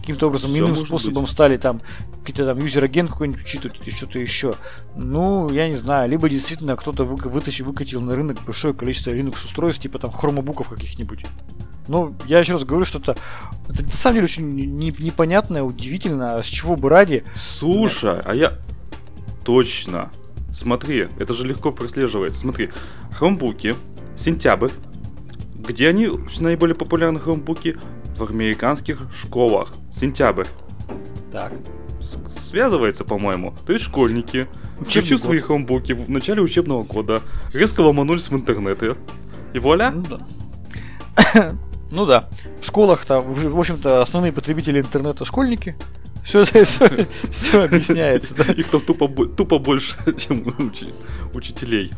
[0.07, 1.31] каким-то образом Всё иным способом быть.
[1.31, 1.81] стали там
[2.21, 4.55] какие-то там юзер-агент какой-нибудь учитывать или что-то еще.
[4.97, 9.43] Ну, я не знаю, либо действительно кто-то вы- вытащил, выкатил на рынок большое количество Linux
[9.45, 11.25] устройств, типа там хромобуков каких-нибудь.
[11.89, 13.17] Ну, я еще раз говорю, что это,
[13.69, 17.25] это на самом деле очень не- непонятно, удивительно, а с чего бы ради.
[17.35, 18.53] Слушай, а я...
[19.43, 20.09] Точно.
[20.53, 22.39] Смотри, это же легко прослеживается.
[22.39, 22.69] Смотри,
[23.11, 23.75] хромбуки,
[24.17, 24.71] сентябрь.
[25.55, 27.77] Где они наиболее популярны хромбуки?
[28.17, 29.73] В американских школах.
[29.91, 30.45] Сентябрь.
[31.31, 31.51] Так.
[32.01, 32.17] С-
[32.49, 33.53] Связывается, по-моему.
[33.65, 34.47] То есть школьники,
[34.79, 37.21] включив свои хромбуки в начале учебного года,
[37.53, 38.95] резко ломанулись в интернеты.
[39.53, 39.91] И вуаля!
[39.91, 41.55] Ну да.
[41.89, 42.27] Ну да.
[42.61, 45.75] В школах-то, в общем-то, основные потребители интернета школьники.
[46.21, 46.89] Все, все,
[47.31, 48.51] все объясняется, да.
[48.51, 50.93] Их там тупо, тупо больше, чем учи-
[51.33, 51.93] учителей.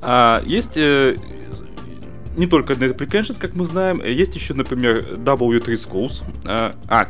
[0.00, 1.18] А, есть э,
[2.36, 6.22] не только Net Applications, как мы знаем, э, есть еще, например, W3 Schools.
[6.44, 7.06] А, а,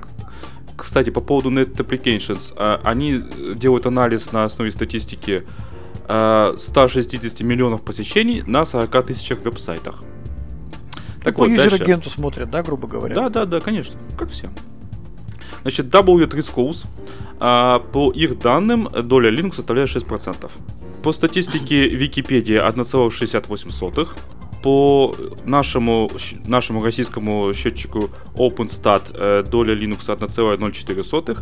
[0.76, 5.44] кстати, по поводу Net Applications, а, они э, делают анализ на основе статистики
[6.08, 10.02] а, 160 миллионов посещений на 40 тысячах веб-сайтах.
[11.22, 11.74] Так По вот, дальше.
[11.74, 13.14] юзер-агенту смотрят, да, грубо говоря.
[13.14, 14.48] Да, да, да, конечно, как все.
[15.62, 16.86] Значит, W3 Schools,
[17.92, 20.50] по их данным, доля Linux составляет 6%.
[21.02, 24.08] По статистике Википедии 1,68.
[24.62, 26.10] По нашему,
[26.44, 31.38] нашему российскому счетчику OpenStat э, доля Linux 1,04.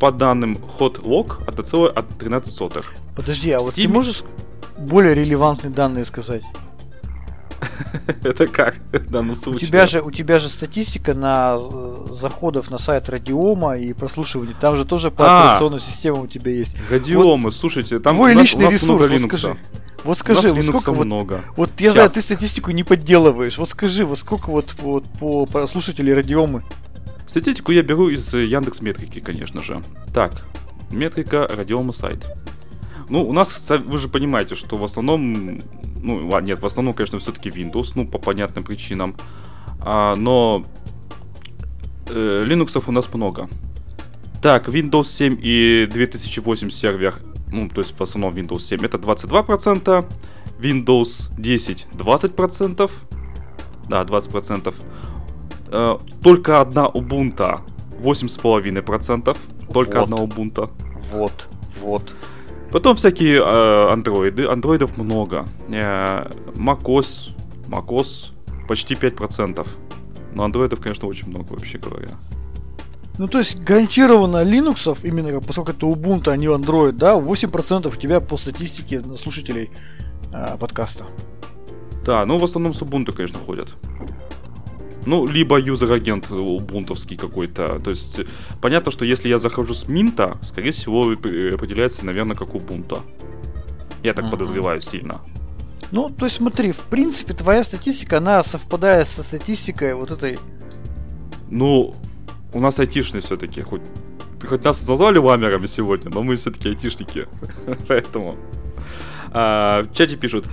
[0.00, 2.84] По данным HotLog 1,13.
[3.16, 3.62] Подожди, а Steam...
[3.62, 4.22] вот ты можешь
[4.78, 6.42] более релевантные данные сказать?
[8.22, 9.66] Это как в данном случае?
[9.66, 14.54] У тебя же, у тебя же статистика на э, заходов на сайт Радиома и прослушивание.
[14.58, 16.76] Там же тоже по а, операционной системе у тебя есть.
[16.90, 19.56] Радиома, вот слушайте, там твой личный ресурс, вот скажи.
[20.04, 21.44] Вот скажи, вот сколько вот, много.
[21.56, 21.94] Вот я Сейчас.
[21.94, 23.58] знаю, ты статистику не подделываешь.
[23.58, 26.62] Вот скажи, вот сколько вот, вот по, по слушателей радиомы?
[27.26, 29.82] Статистику я беру из Яндекс Метрики, конечно же.
[30.14, 30.44] Так,
[30.90, 32.24] метрика радиома сайт.
[33.10, 35.60] Ну, у нас, вы же понимаете, что в основном,
[36.02, 39.16] ну, ладно, нет, в основном, конечно, все-таки Windows, ну, по понятным причинам.
[39.80, 40.64] А, но
[42.08, 43.48] э, Linux у нас много.
[44.42, 47.16] Так, Windows 7 и 2008 сервер,
[47.52, 50.04] ну, то есть в основном Windows 7, это 22%,
[50.60, 52.90] Windows 10 20%,
[53.88, 54.74] да, 20%.
[55.70, 57.60] Э, только одна Ubuntu
[58.02, 59.36] 8,5%,
[59.72, 60.04] только вот.
[60.04, 60.70] одна Ubuntu.
[61.12, 61.48] Вот,
[61.80, 62.14] вот.
[62.70, 64.46] Потом всякие э, андроиды.
[64.46, 65.46] Андроидов много.
[65.68, 67.30] Э, macOS,
[67.68, 68.32] macOS
[68.68, 69.66] почти 5%.
[70.34, 72.10] Но андроидов, конечно, очень много, вообще говоря.
[73.18, 77.96] Ну, то есть, гарантированно Linux, именно поскольку это Ubuntu, а не Android, да, 8% у
[77.96, 79.70] тебя по статистике слушателей
[80.32, 81.04] э, подкаста.
[82.04, 83.68] Да, ну в основном с Ubuntu, конечно, ходят.
[85.04, 87.80] Ну, либо user-agent убунтовский какой-то.
[87.80, 88.20] То есть,
[88.60, 93.00] понятно, что если я захожу с Минта, скорее всего, определяется, наверное, как Ubuntu.
[94.02, 94.30] Я так uh-huh.
[94.30, 95.20] подозреваю сильно.
[95.90, 100.38] Ну, то есть смотри, в принципе, твоя статистика, она совпадает со статистикой вот этой...
[101.50, 101.94] Ну,
[102.52, 103.82] у нас айтишные все-таки, хоть,
[104.46, 107.26] хоть нас назвали ламерами сегодня, но мы все-таки айтишники,
[107.88, 108.36] поэтому...
[109.30, 110.46] А, в чате пишут,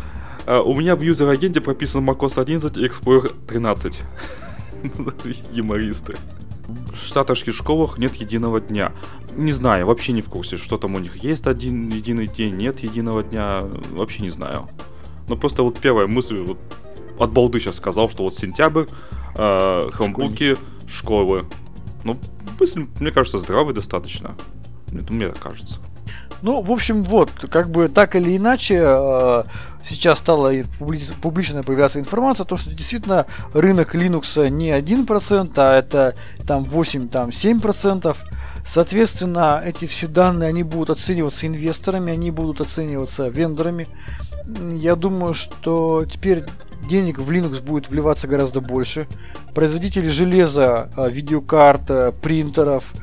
[0.45, 4.01] а, у меня в юзер-агенте прописан macOS 11 и Explorer 13.
[5.53, 6.15] Юмористы.
[6.67, 8.91] В штатовских школах нет единого дня.
[9.35, 12.79] Не знаю, вообще не в курсе, что там у них есть один единый день, нет
[12.79, 14.67] единого дня, вообще не знаю.
[15.27, 16.57] Но просто вот первая мысль, вот
[17.19, 18.85] от балды сейчас сказал, что вот сентябрь,
[19.35, 21.45] э, хромбуки, школы.
[22.05, 22.17] Ну,
[22.59, 24.35] мысль, мне кажется, здравый достаточно.
[24.93, 25.79] Это мне так кажется.
[26.41, 29.43] Ну, в общем, вот, как бы так или иначе, э,
[29.83, 30.53] сейчас стала
[31.21, 36.15] публично появляться информация о том, что действительно рынок Linux не 1%, а это
[36.45, 38.15] там 8-7%.
[38.63, 43.87] Соответственно, эти все данные, они будут оцениваться инвесторами, они будут оцениваться вендорами.
[44.71, 46.43] Я думаю, что теперь
[46.87, 49.07] денег в Linux будет вливаться гораздо больше.
[49.53, 52.93] Производители железа, э, видеокарт, э, принтеров,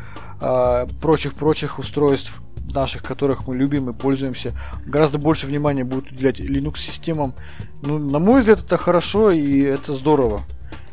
[1.00, 2.42] прочих-прочих устройств
[2.74, 4.52] наших, которых мы любим и пользуемся,
[4.84, 7.34] гораздо больше внимания будут уделять Linux-системам.
[7.82, 10.40] Ну, на мой взгляд, это хорошо и это здорово.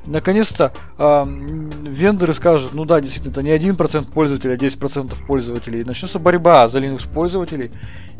[0.05, 5.81] Наконец-то э, вендоры скажут, ну да, действительно, это не 1% пользователей, а 10% пользователей.
[5.81, 7.71] И начнется борьба за Linux пользователей.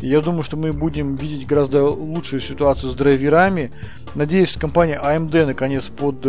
[0.02, 3.72] И я думаю, что мы будем видеть гораздо лучшую ситуацию с драйверами.
[4.14, 6.22] Надеюсь, компания AMD наконец под,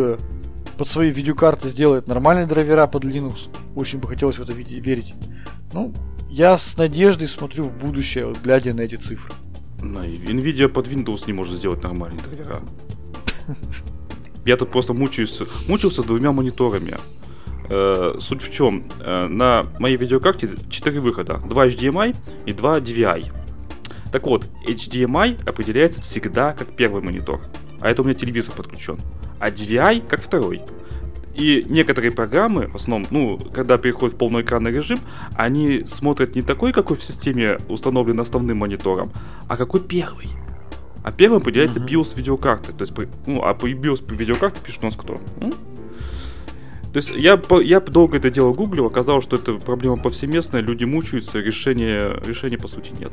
[0.76, 3.50] под свои видеокарты сделает нормальные драйвера под Linux.
[3.74, 5.14] Очень бы хотелось в это верить.
[5.72, 5.92] Ну,
[6.30, 9.34] я с надеждой смотрю в будущее, глядя на эти цифры.
[9.80, 12.60] Nvidia под Windows не может сделать нормальные драйвера.
[14.44, 16.94] Я тут просто мучаюсь, мучился с двумя мониторами.
[17.68, 18.85] Э, суть в чем?
[18.98, 21.40] Э, на моей видеокарте 4 выхода.
[21.44, 23.33] 2 HDMI и 2 DVI.
[24.12, 27.40] Так вот, HDMI определяется всегда как первый монитор.
[27.81, 28.98] А это у меня телевизор подключен.
[29.38, 30.62] А DVI как второй.
[31.35, 34.98] И некоторые программы, в основном, ну, когда переходят в полноэкранный режим,
[35.37, 39.12] они смотрят не такой, какой в системе установлен основным монитором,
[39.48, 40.29] а какой первый.
[41.02, 41.88] А первым определяется uh-huh.
[41.88, 42.72] BIOS видеокарты.
[42.72, 42.92] То есть,
[43.26, 45.18] ну, а по BIOS видеокарты пишет у нас кто?
[45.40, 45.52] М?
[46.92, 51.38] То есть я, я долго это дело гуглил, оказалось, что это проблема повсеместная, люди мучаются,
[51.38, 53.12] решения, решения по сути нет.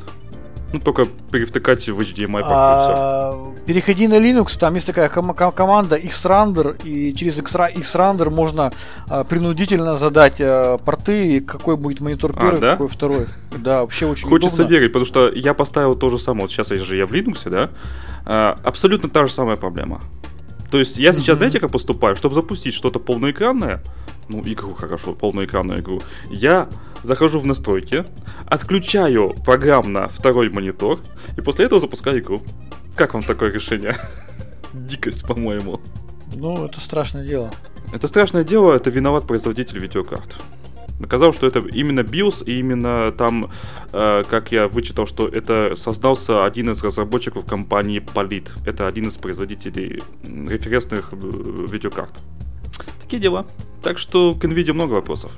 [0.70, 3.34] Ну, только перевтыкать в HDMI а,
[3.66, 8.72] Переходи на Linux, там есть такая ком- ком- команда Xrandr, и через Xrandr можно
[9.08, 12.72] а, принудительно задать а, порты, какой будет монитор а, первый, а, да?
[12.72, 13.26] какой второй.
[13.56, 14.74] Да, вообще очень Хочется удобно.
[14.74, 16.42] верить, потому что я поставил то же самое.
[16.42, 17.70] Вот сейчас я же я в Linux, да?
[18.26, 20.02] А, абсолютно та же самая проблема.
[20.70, 21.38] То есть я сейчас, mm-hmm.
[21.38, 22.14] знаете, как поступаю?
[22.14, 23.82] Чтобы запустить что-то полноэкранное,
[24.28, 26.68] ну, игру хорошо, полноэкранную игру, я
[27.02, 28.04] захожу в настройки,
[28.46, 31.00] отключаю программно второй монитор,
[31.36, 32.42] и после этого запускаю игру.
[32.96, 33.96] Как вам такое решение?
[34.72, 35.80] Дикость, по-моему.
[36.34, 37.50] Ну, это страшное дело.
[37.92, 40.36] Это страшное дело, это виноват производитель видеокарт.
[41.02, 43.50] Оказалось, что это именно BIOS, и именно там,
[43.92, 48.50] э, как я вычитал, что это создался один из разработчиков компании Polit.
[48.66, 52.12] Это один из производителей референсных э, видеокарт.
[53.08, 53.46] Такие дела.
[53.82, 55.32] Так что к NVIDIA много вопросов.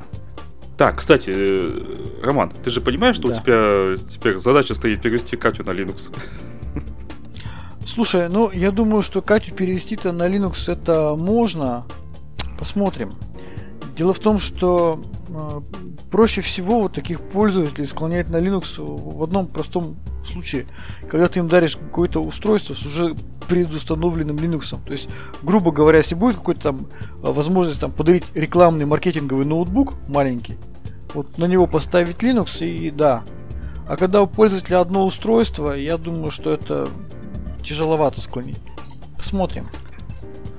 [0.77, 3.37] Так, кстати, э, Роман, ты же понимаешь, что да.
[3.37, 6.13] у тебя теперь задача стоит перевести Катю на Linux?
[7.87, 11.85] Слушай, ну я думаю, что Катю перевести-то на Linux это можно.
[12.59, 13.13] Посмотрим.
[14.01, 15.61] Дело в том, что э,
[16.11, 20.67] проще всего вот таких пользователей склонять на Linux в одном простом случае.
[21.03, 23.15] Когда ты им даришь какое-то устройство с уже
[23.47, 24.79] предустановленным Linux.
[24.87, 25.11] То есть,
[25.43, 26.87] грубо говоря, если будет какой-то там
[27.23, 30.57] э, возможность там подарить рекламный маркетинговый ноутбук маленький,
[31.13, 33.23] вот на него поставить Linux и да.
[33.87, 36.89] А когда у пользователя одно устройство, я думаю, что это
[37.63, 38.57] тяжеловато склонить.
[39.19, 39.67] Посмотрим.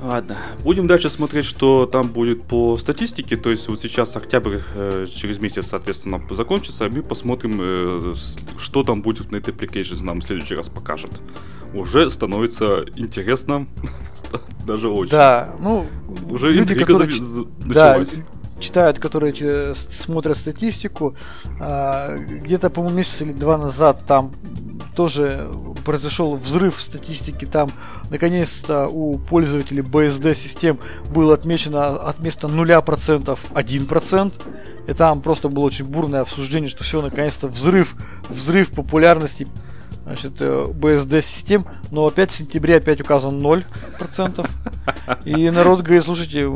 [0.02, 3.38] Ладно, будем дальше смотреть, что там будет по статистике.
[3.38, 8.16] То есть вот сейчас октябрь э, через месяц, соответственно, закончится, и мы посмотрим, э,
[8.58, 11.12] что там будет в Net Applications нам в следующий раз покажет.
[11.76, 13.68] Уже становится интересно,
[14.66, 15.12] даже очень.
[15.12, 15.86] Да, ну,
[16.30, 17.08] уже люди, которые...
[17.60, 18.14] началась.
[18.16, 18.22] Да,
[18.62, 21.16] читают, которые смотрят статистику,
[21.60, 24.32] а, где-то, по-моему, месяц или два назад там
[24.96, 25.50] тоже
[25.86, 27.46] произошел взрыв в статистике.
[27.46, 27.72] Там,
[28.10, 34.42] наконец-то, у пользователей BSD систем было отмечено от места 0% 1%.
[34.88, 37.96] И там просто было очень бурное обсуждение, что все, наконец-то, взрыв,
[38.30, 39.48] взрыв популярности
[40.04, 44.50] значит, BSD э, но опять в сентябре опять указан 0%.
[45.26, 46.50] И народ говорит, слушайте,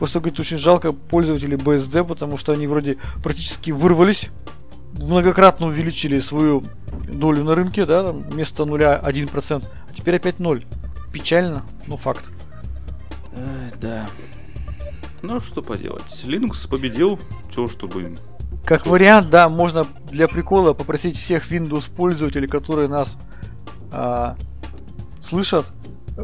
[0.00, 4.30] просто говорит, очень жалко пользователей BSD, потому что они вроде практически вырвались
[4.94, 6.64] многократно увеличили свою
[7.12, 10.66] долю на рынке, да, там, вместо нуля 1%, а теперь опять 0.
[11.12, 12.30] Печально, но факт.
[13.32, 14.08] Э, да.
[15.22, 16.24] Ну, что поделать.
[16.24, 17.20] Linux победил,
[17.54, 18.16] чего чтобы...
[18.64, 18.90] Как что?
[18.90, 23.18] вариант, да, можно для прикола попросить всех Windows пользователей, которые нас
[23.92, 24.36] а,
[25.20, 25.66] слышат,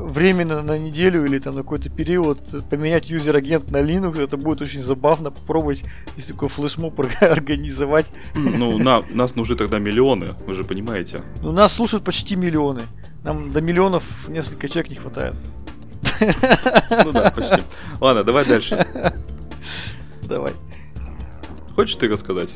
[0.04, 4.82] временно на неделю или там на какой-то период поменять юзер-агент на Linux, это будет очень
[4.82, 5.85] забавно попробовать,
[6.16, 8.06] если такой флешмоб организовать.
[8.35, 11.22] Ну, на, нас нужны тогда миллионы, вы же понимаете.
[11.42, 12.82] Ну, нас слушают почти миллионы.
[13.24, 15.35] Нам до миллионов несколько человек не хватает.
[16.20, 17.62] Ну да, почти.
[18.00, 18.87] Ладно, давай дальше.
[20.22, 20.52] Давай.
[21.74, 22.54] Хочешь ты рассказать?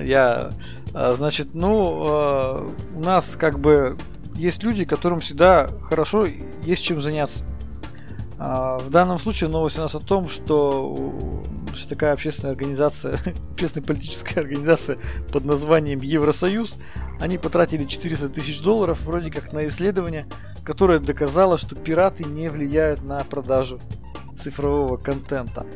[0.00, 0.50] Я,
[0.94, 3.96] а, значит, ну, а, у нас как бы
[4.36, 6.26] есть люди, которым всегда хорошо
[6.62, 7.44] есть чем заняться.
[8.38, 11.42] А, в данном случае новость у нас о том, что
[11.88, 13.18] такая общественная организация,
[13.52, 14.98] общественная политическая организация
[15.32, 16.78] под названием Евросоюз,
[17.20, 20.26] они потратили 400 тысяч долларов вроде как на исследование,
[20.64, 23.80] которое доказало, что пираты не влияют на продажу
[24.36, 25.66] цифрового контента.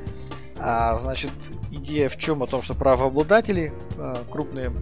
[0.59, 1.31] А, значит,
[1.71, 2.43] идея в чем?
[2.43, 4.73] О том, что правообладатели, а, крупные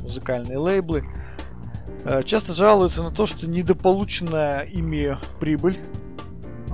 [0.00, 1.04] музыкальные лейблы,
[2.24, 5.78] часто жалуются на то, что недополученная ими прибыль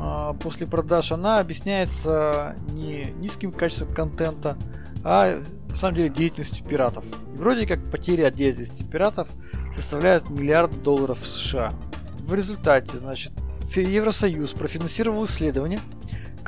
[0.01, 4.57] а, после продаж, она объясняется не низким качеством контента,
[5.03, 7.05] а на самом деле деятельностью пиратов.
[7.35, 9.29] И вроде как потери от деятельности пиратов
[9.75, 11.73] составляют миллиард долларов США.
[12.21, 13.33] В результате, значит,
[13.75, 15.81] Евросоюз профинансировал исследование,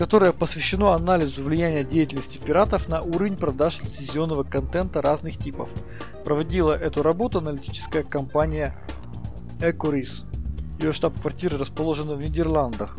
[0.01, 5.69] которое посвящено анализу влияния деятельности пиратов на уровень продаж лицензионного контента разных типов.
[6.25, 8.75] Проводила эту работу аналитическая компания
[9.59, 10.25] Ecoris.
[10.79, 12.97] Ее штаб-квартира расположена в Нидерландах.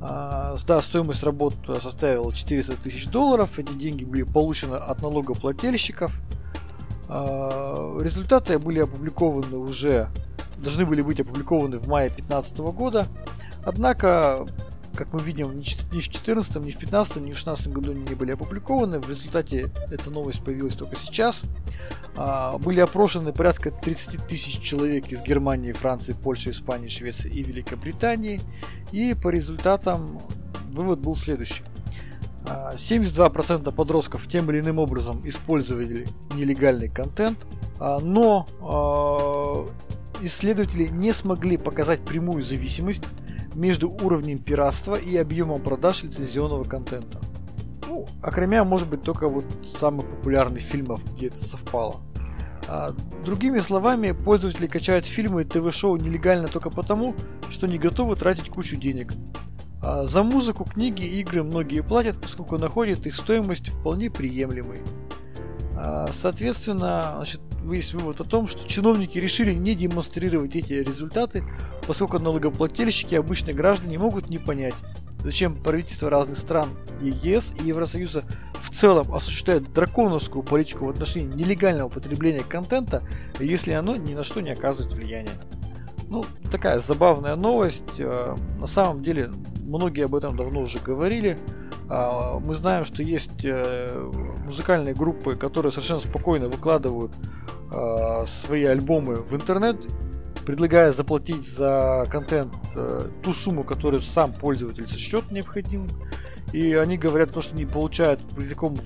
[0.00, 3.58] А, да, стоимость работ составила 400 тысяч долларов.
[3.58, 6.20] Эти деньги были получены от налогоплательщиков.
[7.08, 10.10] А, результаты были опубликованы уже,
[10.58, 13.08] должны были быть опубликованы в мае 2015 года.
[13.64, 14.46] Однако
[14.94, 18.32] как мы видим, ни в 2014, ни в 2015, ни в 2016 году не были
[18.32, 19.00] опубликованы.
[19.00, 21.44] В результате эта новость появилась только сейчас.
[22.16, 28.40] А, были опрошены порядка 30 тысяч человек из Германии, Франции, Польши, Испании, Швеции и Великобритании.
[28.92, 30.20] И по результатам
[30.70, 31.64] вывод был следующий.
[32.44, 37.38] 72% а, подростков тем или иным образом использовали нелегальный контент,
[37.80, 38.46] а, но
[40.20, 43.04] исследователи не смогли показать прямую зависимость
[43.54, 47.18] между уровнем пиратства и объемом продаж лицензионного контента.
[47.86, 49.44] Ну, окромя, может быть, только вот
[49.78, 52.00] самых популярных фильмов, где это совпало.
[52.66, 52.94] А,
[53.24, 57.14] другими словами, пользователи качают фильмы и ТВ-шоу нелегально только потому,
[57.50, 59.12] что не готовы тратить кучу денег.
[59.82, 64.78] А за музыку, книги, игры многие платят, поскольку находят их стоимость вполне приемлемой.
[65.76, 67.40] А, соответственно, значит,
[67.72, 71.44] есть вывод о том, что чиновники решили не демонстрировать эти результаты,
[71.86, 74.74] поскольку налогоплательщики и обычные граждане могут не понять,
[75.20, 76.68] зачем правительства разных стран
[77.00, 78.24] ЕС и Евросоюза
[78.60, 83.02] в целом осуществляют драконовскую политику в отношении нелегального потребления контента,
[83.40, 85.30] если оно ни на что не оказывает влияния.
[86.08, 87.98] Ну, такая забавная новость.
[87.98, 89.30] Э, на самом деле,
[89.62, 91.38] многие об этом давно уже говорили.
[91.88, 94.10] А, мы знаем, что есть э,
[94.44, 97.12] музыкальные группы, которые совершенно спокойно выкладывают
[97.70, 99.76] а, свои альбомы в интернет,
[100.46, 105.90] предлагая заплатить за контент э, ту сумму, которую сам пользователь сочтет необходимым.
[106.52, 108.76] И они говорят, то, что они получают при таком,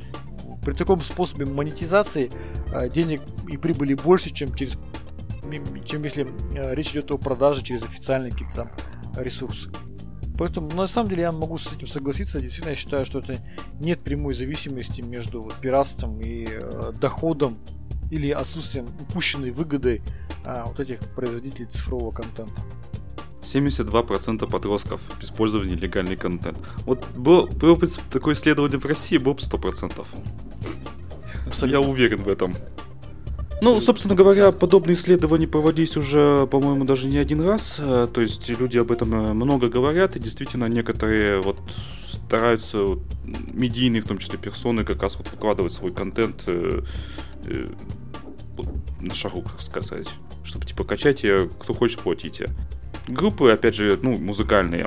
[0.65, 2.31] при таком способе монетизации
[2.73, 4.77] э, денег и прибыли больше, чем через
[5.87, 6.29] чем если
[6.75, 8.71] речь идет о продаже через официальные какие-то там
[9.17, 9.71] ресурсы.
[10.39, 12.41] Поэтому, на самом деле, я могу с этим согласиться.
[12.41, 13.39] Действительно, я считаю, что это
[13.81, 17.59] нет прямой зависимости между вот, пиратством и э, доходом
[18.13, 20.01] или отсутствием упущенной выгоды
[20.45, 22.63] а, вот этих производителей цифрового контента.
[23.43, 26.59] 72% подростков использовали нелегальный контент.
[26.87, 30.07] Вот было бы такое исследование в России, было бы 100%.
[31.47, 31.67] Абсолютно.
[31.67, 32.55] Я уверен в этом.
[33.61, 37.77] Ну, собственно говоря, подобные исследования проводились уже, по-моему, даже не один раз.
[37.79, 41.59] Э, то есть люди об этом э, много говорят, и действительно некоторые вот
[42.03, 46.83] стараются, вот, медийные в том числе персоны, как раз вот выкладывать свой контент э,
[47.47, 47.67] э,
[49.01, 50.09] на шагу, как сказать.
[50.45, 51.25] Чтобы типа качать,
[51.59, 52.51] кто хочет, платите.
[53.09, 54.87] Группы, опять же, ну, музыкальные,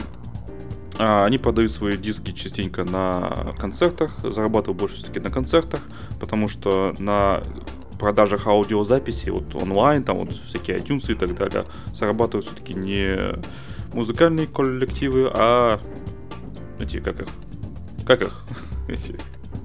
[0.97, 5.81] а, они продают свои диски частенько на концертах, зарабатывают больше все-таки на концертах,
[6.19, 7.41] потому что на
[8.01, 13.17] продажах аудиозаписи, вот онлайн, там вот всякие iTunes и так далее, зарабатывают все-таки не
[13.93, 15.79] музыкальные коллективы, а
[16.79, 17.27] эти, как их,
[18.05, 18.43] как их,
[18.89, 19.17] эти,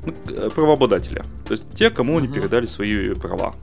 [0.04, 1.22] ну, э, правообладатели.
[1.46, 3.54] То есть те, кому они передали свои права.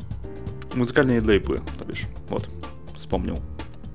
[0.73, 2.05] Музыкальные лейблы, то бишь.
[2.29, 2.49] Вот,
[2.97, 3.39] вспомнил.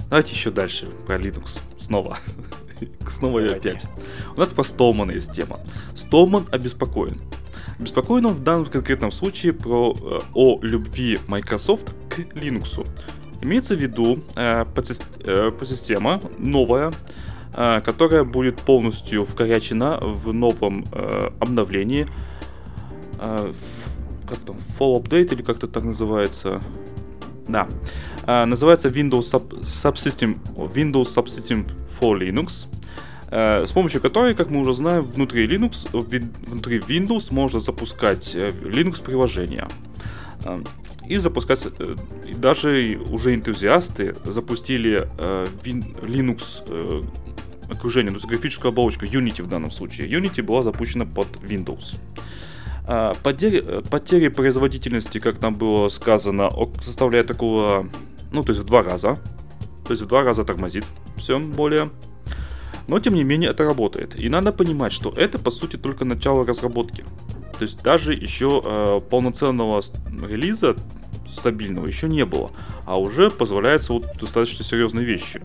[0.09, 1.59] Давайте еще дальше про Linux.
[1.81, 2.19] Снова.
[3.11, 3.85] Снова и опять.
[4.37, 5.59] У нас про Столмана есть тема.
[5.97, 7.21] Столман обеспокоен.
[7.79, 12.85] Беспокоен он в данном конкретном случае про, э, о любви Microsoft к Linux.
[13.41, 16.93] Имеется в виду э, э, подсистема новая,
[17.55, 22.09] э, которая будет полностью вкорячена в новом э, обновлении.
[23.21, 23.53] Э,
[24.29, 26.61] как там, Fall Update или как-то так называется.
[27.47, 27.69] Да.
[28.27, 31.65] Э, называется Windows Sub Subsystem, Windows Subsystem
[32.01, 32.67] for Linux.
[32.67, 32.88] Э,
[33.31, 39.03] с помощью которой, как мы уже знаем, внутри Linux, внутри Windows можно запускать э, Linux
[39.03, 39.69] приложения.
[40.45, 40.59] Э,
[41.07, 41.67] и запускать,
[42.37, 45.09] даже уже энтузиасты запустили
[45.65, 47.07] Linux
[47.71, 50.07] окружение, то есть графическую оболочку Unity в данном случае.
[50.11, 51.97] Unity была запущена под Windows.
[53.23, 56.51] Потери, потери производительности, как там было сказано,
[56.83, 57.89] составляет такого,
[58.31, 59.19] ну, то есть в два раза.
[59.87, 60.85] То есть в два раза тормозит
[61.17, 61.89] все более.
[62.89, 64.19] Но тем не менее это работает.
[64.19, 67.05] И надо понимать, что это по сути только начало разработки.
[67.59, 69.83] То есть даже еще э, полноценного
[70.27, 70.75] релиза
[71.31, 72.51] стабильного еще не было.
[72.85, 75.43] А уже позволяются вот достаточно серьезные вещи.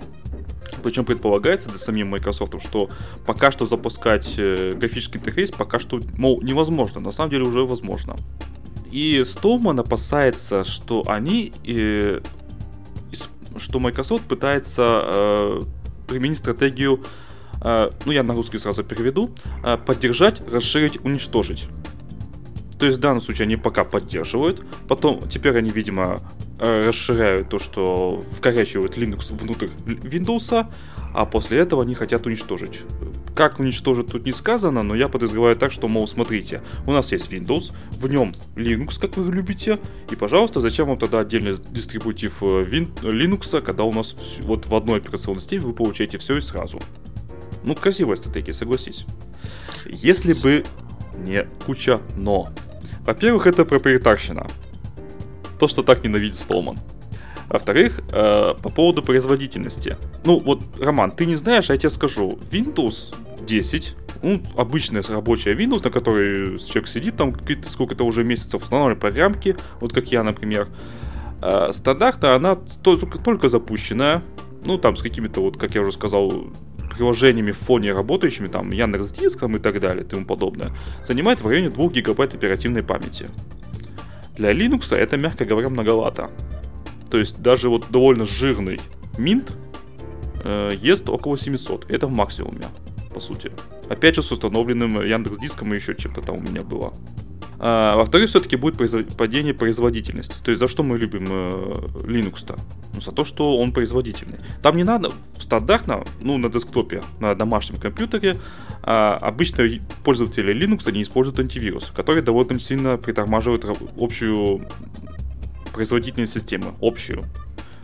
[0.82, 2.90] Причем предполагается для самим Microsoft, что
[3.26, 7.02] пока что запускать э, графический интерфейс пока что, мол, невозможно.
[7.02, 8.16] На самом деле уже возможно.
[8.90, 12.22] И Stallman опасается, что они, э,
[13.58, 15.62] что Microsoft пытается э,
[16.08, 17.04] применить стратегию
[18.06, 19.32] ну я на русский сразу переведу,
[19.64, 21.68] э, поддержать, расширить, уничтожить.
[22.84, 26.20] То есть в данном случае они пока поддерживают, потом теперь они, видимо,
[26.60, 30.68] э, расширяют то, что вкорячивают Linux внутрь Windows,
[31.14, 32.82] а после этого они хотят уничтожить.
[33.36, 37.32] Как уничтожить тут не сказано, но я подозреваю так, что, мол, смотрите, у нас есть
[37.32, 43.62] Windows, в нем Linux, как вы любите, и, пожалуйста, зачем вам тогда отдельный дистрибутив Linux,
[43.62, 46.82] когда у нас вот в одной операционной системе вы получаете все и сразу.
[47.64, 49.06] Ну, красивая стратегия, согласись.
[49.86, 50.64] Если бы
[51.18, 52.50] не куча но.
[53.06, 54.48] Во-первых, это проприетарщина.
[55.60, 56.78] То, что так ненавидит Столман.
[57.50, 59.98] Во-вторых, э, по поводу производительности.
[60.26, 62.40] Ну, вот, Роман, ты не знаешь, а я тебе скажу.
[62.52, 63.14] Windows
[63.46, 67.36] 10, ну, обычная рабочая Windows, на которой человек сидит там
[67.68, 70.70] сколько-то уже месяцев, устанавливает программки, вот как я, например.
[71.42, 74.24] Э, стандартно она только, только запущенная,
[74.64, 76.48] ну, там, с какими-то, вот, как я уже сказал,
[76.96, 80.72] приложениями в фоне работающими, там, Яндекс Диском и так далее, и тому подобное,
[81.04, 83.28] занимает в районе 2 гигабайт оперативной памяти.
[84.36, 86.30] Для Linux это, мягко говоря, многовато.
[87.12, 88.80] То есть даже вот довольно жирный
[89.18, 89.52] Mint
[90.44, 91.92] э, ест около 700.
[91.92, 92.66] Это в максимуме,
[93.14, 93.52] по сути.
[93.90, 96.94] Опять же, с установленным Яндекс Диском и еще чем-то там у меня было.
[97.66, 99.16] А, во-вторых, все-таки будет производ...
[99.16, 100.36] падение производительности.
[100.44, 102.58] То есть за что мы любим э, Linux-то?
[102.94, 104.38] Ну, за то, что он производительный.
[104.62, 108.38] Там не надо, стандартно, ну, на десктопе, на домашнем компьютере,
[108.82, 109.66] а, обычно
[110.04, 113.64] пользователи Linux, они используют антивирус, который довольно сильно притормаживает
[113.98, 114.62] общую
[115.74, 117.24] производительность системы, общую.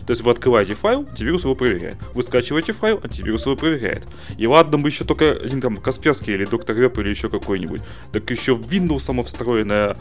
[0.09, 1.95] То есть вы открываете файл, антивирус его проверяет.
[2.15, 4.01] Вы скачиваете файл, антивирус его проверяет.
[4.39, 7.83] И ладно бы еще только один там Касперский или Доктор Рэп или еще какой-нибудь.
[8.11, 9.97] Так еще Windows само встроенная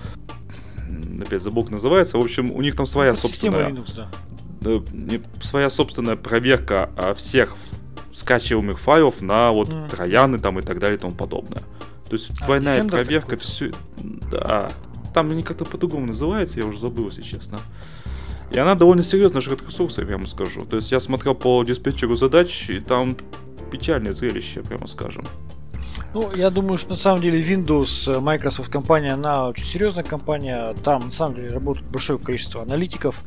[1.21, 2.17] опять забыл, называется.
[2.17, 3.69] В общем, у них там своя Это собственная...
[3.69, 4.09] Linux,
[4.63, 5.41] да.
[5.43, 7.55] Своя собственная проверка а, всех
[8.15, 9.91] скачиваемых файлов на вот mm.
[9.91, 11.61] трояны там и так далее и тому подобное.
[12.09, 13.73] То есть а, двойная Defender проверка, все...
[13.99, 14.71] Да.
[15.13, 17.61] Там они как-то по-другому называется, я уже забыл, если честно.
[18.51, 20.65] И она довольно серьезно жрет ресурсы, я вам скажу.
[20.65, 23.17] То есть я смотрел по диспетчеру задач, и там
[23.71, 25.25] печальное зрелище, прямо скажем.
[26.15, 30.75] Ну, я думаю, что на самом деле Windows, э, Microsoft компания, она очень серьезная компания.
[30.83, 33.25] Там на самом деле работает большое количество аналитиков.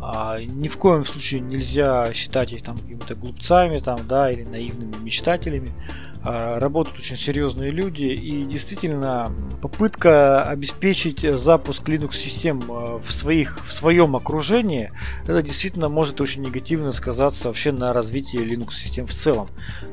[0.00, 4.96] А, ни в коем случае нельзя считать их там какими-то глупцами там, да, или наивными
[5.02, 5.68] мечтателями.
[6.24, 13.58] А, работают очень серьезные люди и действительно попытка обеспечить запуск Linux систем а, в, своих,
[13.64, 14.92] в своем окружении
[15.24, 19.48] это действительно может очень негативно сказаться вообще на развитии Linux систем в целом.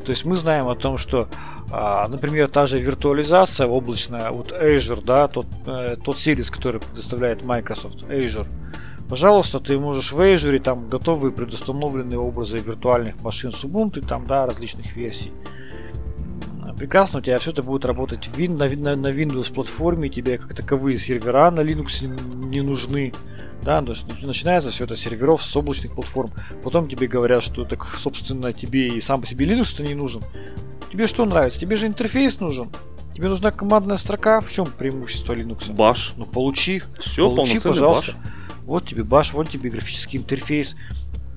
[0.05, 1.27] То есть мы знаем о том, что,
[1.71, 7.43] а, например, та же виртуализация облачная, вот Azure, да, тот, э, тот сервис, который предоставляет
[7.43, 8.47] Microsoft, Azure,
[9.09, 14.45] Пожалуйста, ты можешь в Azure там готовые предустановленные образы виртуальных машин с Ubuntu, там, да,
[14.45, 15.31] различных версий
[16.79, 20.37] прекрасно, у тебя все это будет работать в win, на, на, на Windows платформе, тебе
[20.37, 22.07] как таковые сервера на Linux
[22.47, 23.13] не нужны.
[23.61, 26.31] Да, то есть начинается все это с серверов, с облачных платформ.
[26.63, 30.23] Потом тебе говорят, что так, собственно, тебе и сам по себе Linux-то не нужен.
[30.89, 31.59] Тебе что нравится?
[31.59, 32.69] Тебе же интерфейс нужен.
[33.13, 34.39] Тебе нужна командная строка.
[34.39, 35.73] В чем преимущество Linux?
[35.73, 36.13] Баш.
[36.15, 36.81] Ну получи.
[36.97, 38.13] Все, получи, пожалуйста.
[38.13, 38.33] Баш.
[38.63, 40.77] Вот тебе баш, вот тебе графический интерфейс.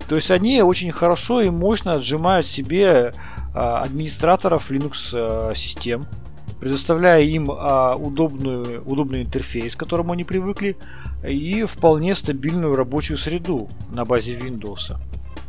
[0.08, 3.12] То есть они очень хорошо и мощно отжимают себе
[3.54, 6.04] администраторов Linux а, систем,
[6.60, 10.76] предоставляя им а, удобную, удобный интерфейс, к которому они привыкли,
[11.28, 14.96] и вполне стабильную рабочую среду на базе Windows.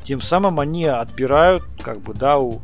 [0.03, 2.61] Тем самым они отбирают, как бы, да, у,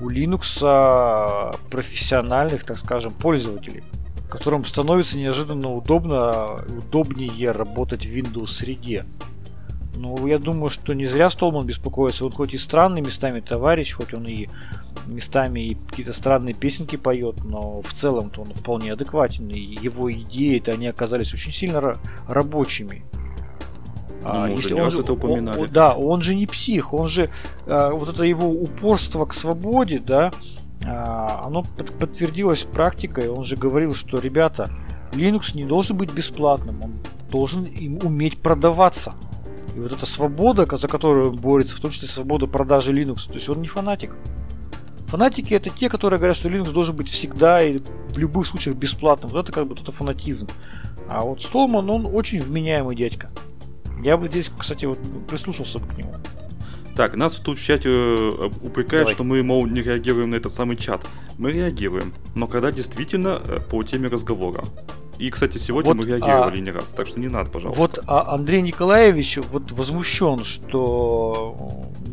[0.00, 3.82] у Linux профессиональных, так скажем, пользователей,
[4.30, 9.04] которым становится неожиданно удобно, удобнее работать в Windows среде.
[9.98, 12.24] Ну, я думаю, что не зря Столман беспокоится.
[12.24, 14.48] Он хоть и странный местами товарищ, хоть он и
[15.06, 19.48] местами и какие-то странные песенки поет, но в целом-то он вполне адекватен.
[19.48, 21.96] И его идеи-то они оказались очень сильно
[22.28, 23.04] рабочими.
[24.24, 25.60] А, ну, если он же, это упоминали.
[25.60, 27.30] Он, да, он же не псих, он же
[27.66, 30.32] а, вот это его упорство к свободе, да,
[30.84, 33.28] а, оно под, подтвердилось практикой.
[33.28, 34.70] Он же говорил, что ребята,
[35.12, 36.94] Linux не должен быть бесплатным, он
[37.30, 39.14] должен им уметь продаваться.
[39.78, 43.34] И вот эта свобода, за которую он борется, в том числе свобода продажи Linux, то
[43.34, 44.10] есть он не фанатик.
[45.06, 49.30] Фанатики это те, которые говорят, что Linux должен быть всегда и в любых случаях бесплатным.
[49.30, 50.48] Вот это как бы это фанатизм.
[51.08, 53.30] А вот Столман, он очень вменяемый дядька.
[54.02, 54.98] Я бы здесь, кстати, вот
[55.28, 56.12] прислушался бы к нему.
[56.96, 59.14] Так, нас тут в чате э, упрекают, Давай.
[59.14, 61.06] что мы, мол, не реагируем на этот самый чат.
[61.38, 64.64] Мы реагируем, но когда действительно э, по теме разговора.
[65.18, 67.80] И, кстати, сегодня вот, мы реагировали а, не раз, так что не надо, пожалуйста.
[67.80, 71.56] Вот а Андрей Николаевич вот возмущен, что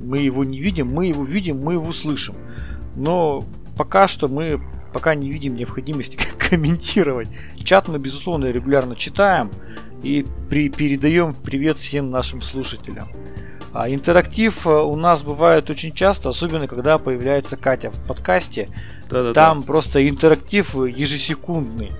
[0.04, 2.36] мы его не видим, мы его видим, мы его слышим.
[2.96, 3.44] Но
[3.78, 4.60] пока что мы
[4.92, 7.28] пока не видим необходимости комментировать.
[7.64, 9.52] Чат мы, безусловно, регулярно читаем
[10.02, 13.08] и при, передаем привет всем нашим слушателям.
[13.74, 18.70] А интерактив э, у нас бывает очень часто, особенно когда появляется Катя в подкасте.
[19.10, 19.34] Да-да-да.
[19.34, 21.92] Там просто интерактив ежесекундный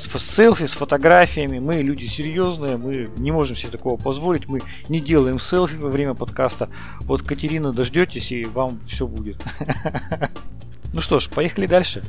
[0.00, 1.58] с селфи, с фотографиями.
[1.58, 4.48] Мы люди серьезные, мы не можем себе такого позволить.
[4.48, 6.68] Мы не делаем селфи во время подкаста.
[7.00, 9.42] Вот Катерина дождетесь, и вам все будет.
[10.92, 12.02] Ну что ж, поехали дальше.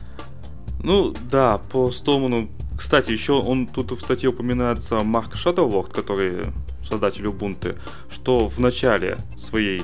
[0.81, 2.49] Ну да, по Столману.
[2.75, 6.47] Кстати, еще он тут в статье упоминается Марк Шадоуорд, который
[6.83, 7.79] создатель Ubuntu,
[8.09, 9.83] что в начале своей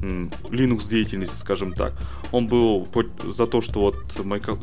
[0.00, 1.94] Linux деятельности, скажем так,
[2.30, 2.86] он был
[3.24, 3.96] за то, что вот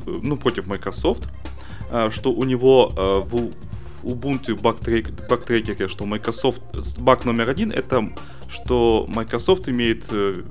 [0.05, 1.27] ну, против Microsoft,
[2.11, 3.51] что у него э, в
[4.03, 6.61] Ubuntu бактрекере, что Microsoft
[6.99, 8.07] баг номер один это
[8.49, 10.43] что Microsoft имеет э,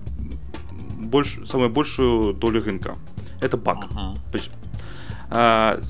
[0.99, 2.97] больш, самую большую долю рынка.
[3.41, 3.87] Это баг.
[3.87, 4.51] Uh-huh.
[5.30, 5.80] А,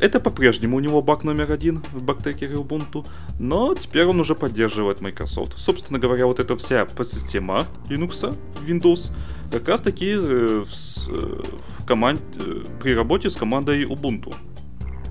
[0.00, 3.06] это по-прежнему у него баг номер один в бактрекере Ubuntu,
[3.38, 5.58] но теперь он уже поддерживает Microsoft.
[5.58, 8.36] Собственно говоря, вот эта вся подсистема Linux,
[8.66, 9.10] Windows,
[9.50, 12.22] как раз таки в, в команде,
[12.80, 14.34] при работе с командой Ubuntu.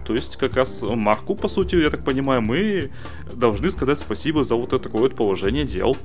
[0.06, 2.92] То есть как раз Марку, по сути, я так понимаю, мы
[3.34, 5.98] должны сказать спасибо за вот это такое вот положение дел.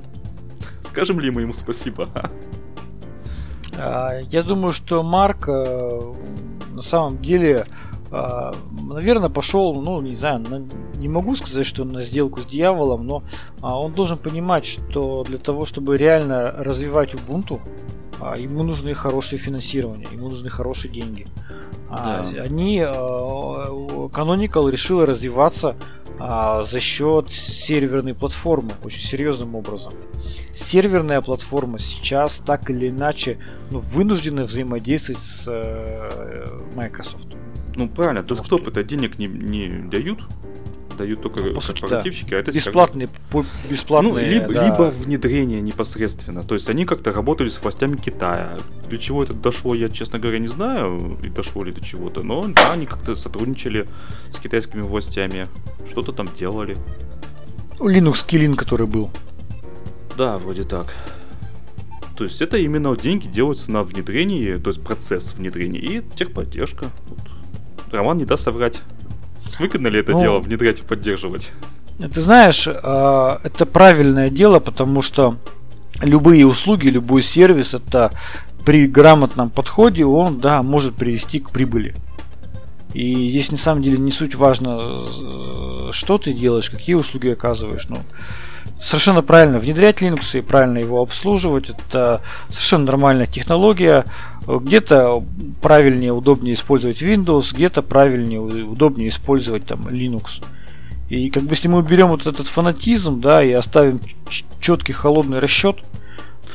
[0.83, 2.07] Скажем ли мы ему спасибо?
[3.77, 6.13] А, я думаю, что Марк э,
[6.73, 7.65] на самом деле,
[8.11, 8.53] а,
[8.89, 10.43] наверное, пошел, ну, не знаю,
[10.95, 13.23] не могу сказать, что на сделку с дьяволом, но
[13.61, 17.59] а, он должен понимать, что для того, чтобы реально развивать Ubuntu,
[18.37, 21.25] ему нужны хорошее финансирование, ему нужны хорошие деньги.
[21.91, 22.25] Да.
[22.41, 25.75] Они, Canonical решила развиваться
[26.19, 29.93] а, за счет серверной платформы очень серьезным образом.
[30.51, 33.39] Серверная платформа сейчас так или иначе
[33.71, 37.27] ну, вынуждена взаимодействовать с э, Microsoft.
[37.75, 40.19] Ну правильно, десктопы-то денег не, не дают,
[41.01, 42.37] дают только ну, по корпоративщики, сути, да.
[42.37, 44.67] а это бесплатные, по, бесплатные, ну, либо, да.
[44.67, 46.43] либо внедрение непосредственно.
[46.43, 48.57] То есть они как-то работали с властями Китая.
[48.87, 52.21] Для чего это дошло, я, честно говоря, не знаю, и дошло ли до чего-то.
[52.23, 53.87] Но да, они как-то сотрудничали
[54.31, 55.47] с китайскими властями,
[55.89, 56.77] что-то там делали.
[57.79, 59.09] Linux Killing, который был.
[60.17, 60.93] Да, вроде так.
[62.15, 66.91] То есть это именно деньги делаются на внедрении, то есть процесс внедрения и техподдержка.
[67.07, 67.19] Вот.
[67.91, 68.81] Роман не даст соврать.
[69.61, 71.51] Выгодно ли это ну, дело внедрять и поддерживать?
[71.99, 75.37] Ты знаешь, а, это правильное дело, потому что
[76.01, 78.11] любые услуги, любой сервис, это
[78.65, 81.93] при грамотном подходе он, да, может привести к прибыли.
[82.93, 85.01] И здесь на самом деле не суть важно,
[85.91, 87.87] что ты делаешь, какие услуги оказываешь.
[87.87, 87.99] Ну,
[88.79, 91.69] совершенно правильно внедрять Linux и правильно его обслуживать.
[91.69, 94.05] Это совершенно нормальная технология.
[94.45, 95.23] Где-то
[95.61, 100.43] правильнее, удобнее использовать Windows, где-то правильнее, удобнее использовать там Linux.
[101.09, 103.99] И как бы если мы уберем вот этот фанатизм, да, и оставим
[104.59, 105.77] четкий холодный расчет,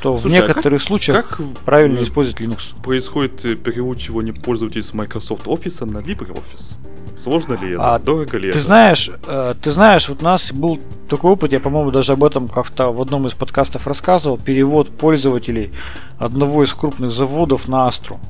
[0.02, 2.80] то Слушай, в а некоторых как, случаях как правильно использовать Linux.
[2.82, 6.78] Происходит э, переучивание пользователей с Microsoft Office на LibreOffice.
[7.16, 7.94] Сложно ли это?
[7.94, 8.60] А, Дорого ли ты это?
[8.60, 10.78] Знаешь, э, ты знаешь, вот у нас был
[11.08, 15.72] такой опыт, я, по-моему, даже об этом как-то в одном из подкастов рассказывал, перевод пользователей
[16.18, 18.20] одного из крупных заводов на Астру.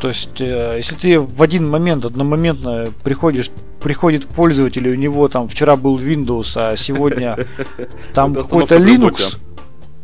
[0.00, 3.50] То есть, э, если ты в один момент, одномоментно приходишь,
[3.82, 7.36] приходит пользователь, и у него там вчера был Windows, а сегодня
[8.14, 9.36] там какой-то Linux,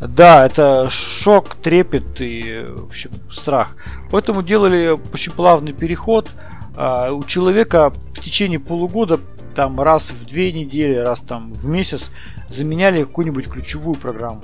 [0.01, 3.77] да, это шок, трепет и, в общем, страх.
[4.11, 6.31] Поэтому делали очень плавный переход.
[6.77, 9.19] А, у человека в течение полугода
[9.55, 12.11] там раз в две недели, раз там в месяц
[12.49, 14.43] заменяли какую-нибудь ключевую программу.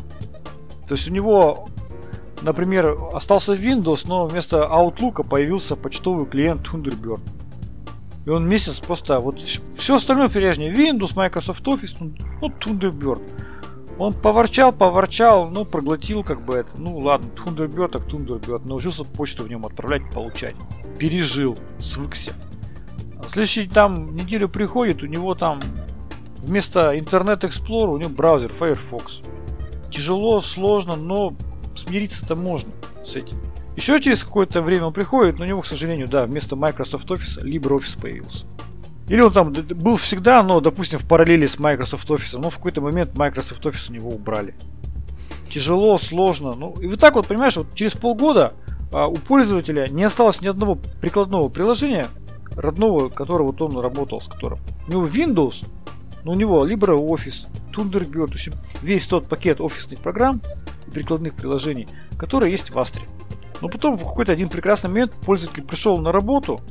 [0.89, 1.69] То есть у него,
[2.41, 7.21] например, остался Windows, но вместо Outlook появился почтовый клиент Thunderbird.
[8.25, 10.73] И он месяц просто вот все остальное прежнее.
[10.73, 13.21] Windows, Microsoft Office, ну Thunderbird.
[13.99, 16.81] Он поворчал, поворчал, ну, проглотил как бы это.
[16.81, 18.67] Ну, ладно, Thunderbird так Thunderbird.
[18.67, 20.57] Научился почту в нем отправлять, получать.
[20.99, 22.33] Пережил, свыкся.
[23.19, 25.61] А следующий там неделю приходит, у него там
[26.39, 29.23] вместо Internet Explorer у него браузер Firefox.
[29.91, 31.35] Тяжело, сложно, но
[31.77, 32.73] смириться-то можно
[33.05, 33.37] с этим.
[33.77, 37.43] Еще через какое-то время он приходит, но у него, к сожалению, да, вместо Microsoft Office
[37.43, 38.47] LibreOffice появился.
[39.13, 42.81] Или он там был всегда, но, допустим, в параллели с Microsoft Office, но в какой-то
[42.81, 44.55] момент Microsoft Office у него убрали.
[45.51, 46.55] Тяжело, сложно.
[46.55, 48.55] Ну, и вот так вот, понимаешь, вот через полгода
[48.91, 52.09] а, у пользователя не осталось ни одного прикладного приложения,
[52.57, 54.61] родного, которого вот он работал, с которым.
[54.89, 55.67] У него Windows,
[56.25, 60.41] но у него LibreOffice, Thunderbird, в общем, весь тот пакет офисных программ
[60.87, 61.87] и прикладных приложений,
[62.17, 63.07] которые есть в Астре.
[63.61, 66.63] Но потом в какой-то один прекрасный момент пользователь пришел на работу,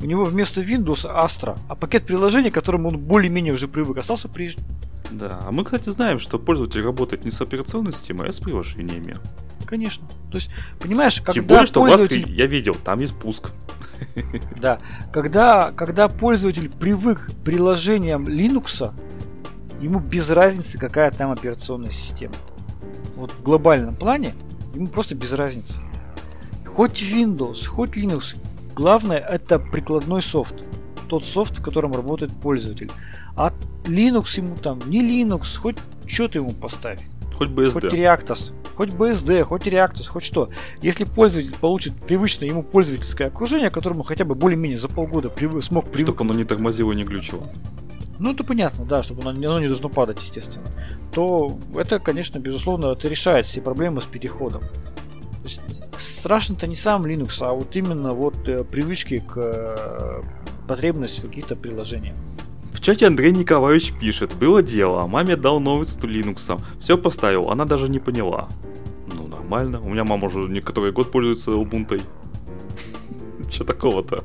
[0.00, 4.28] у него вместо Windows Astra, а пакет приложений, к которому он более-менее уже привык, остался
[4.28, 4.64] прежним.
[5.10, 9.16] Да, а мы, кстати, знаем, что пользователь работает не с операционной системой, а с приложениями.
[9.66, 10.06] Конечно.
[10.30, 12.24] То есть, понимаешь, когда Тем более, что пользователь...
[12.24, 13.50] в я видел, там есть пуск.
[14.60, 14.78] Да.
[15.12, 18.92] Когда, когда пользователь привык к приложениям Linux,
[19.80, 22.34] ему без разницы, какая там операционная система.
[23.16, 24.34] Вот в глобальном плане
[24.74, 25.80] ему просто без разницы.
[26.64, 28.36] Хоть Windows, хоть Linux,
[28.78, 30.54] Главное это прикладной софт.
[31.08, 32.92] Тот софт, в котором работает пользователь.
[33.36, 33.52] А
[33.86, 37.00] Linux ему там, не Linux, хоть что ты ему поставь.
[37.36, 37.72] Хоть BSD.
[37.72, 38.52] Хоть Reactos.
[38.76, 40.48] Хоть BSD, хоть Reactos, хоть что.
[40.80, 45.86] Если пользователь получит привычное ему пользовательское окружение, которому хотя бы более-менее за полгода привы- смог
[45.86, 46.14] привыкнуть.
[46.14, 47.48] Чтобы оно не тормозило и не глючило.
[48.20, 50.68] Ну, это понятно, да, чтобы оно, оно не должно падать, естественно.
[51.12, 54.62] То это, конечно, безусловно, это решает все проблемы с переходом
[56.00, 60.22] страшно-то не сам Linux, а вот именно вот э, привычки к э,
[60.66, 62.16] потребности в каких-то приложениях.
[62.72, 67.64] В чате Андрей Николаевич пишет, было дело, маме дал новый стул Linux, все поставил, она
[67.64, 68.48] даже не поняла.
[69.12, 72.00] Ну, нормально, у меня мама уже не который год пользуется Ubuntu.
[73.50, 74.22] Че такого-то?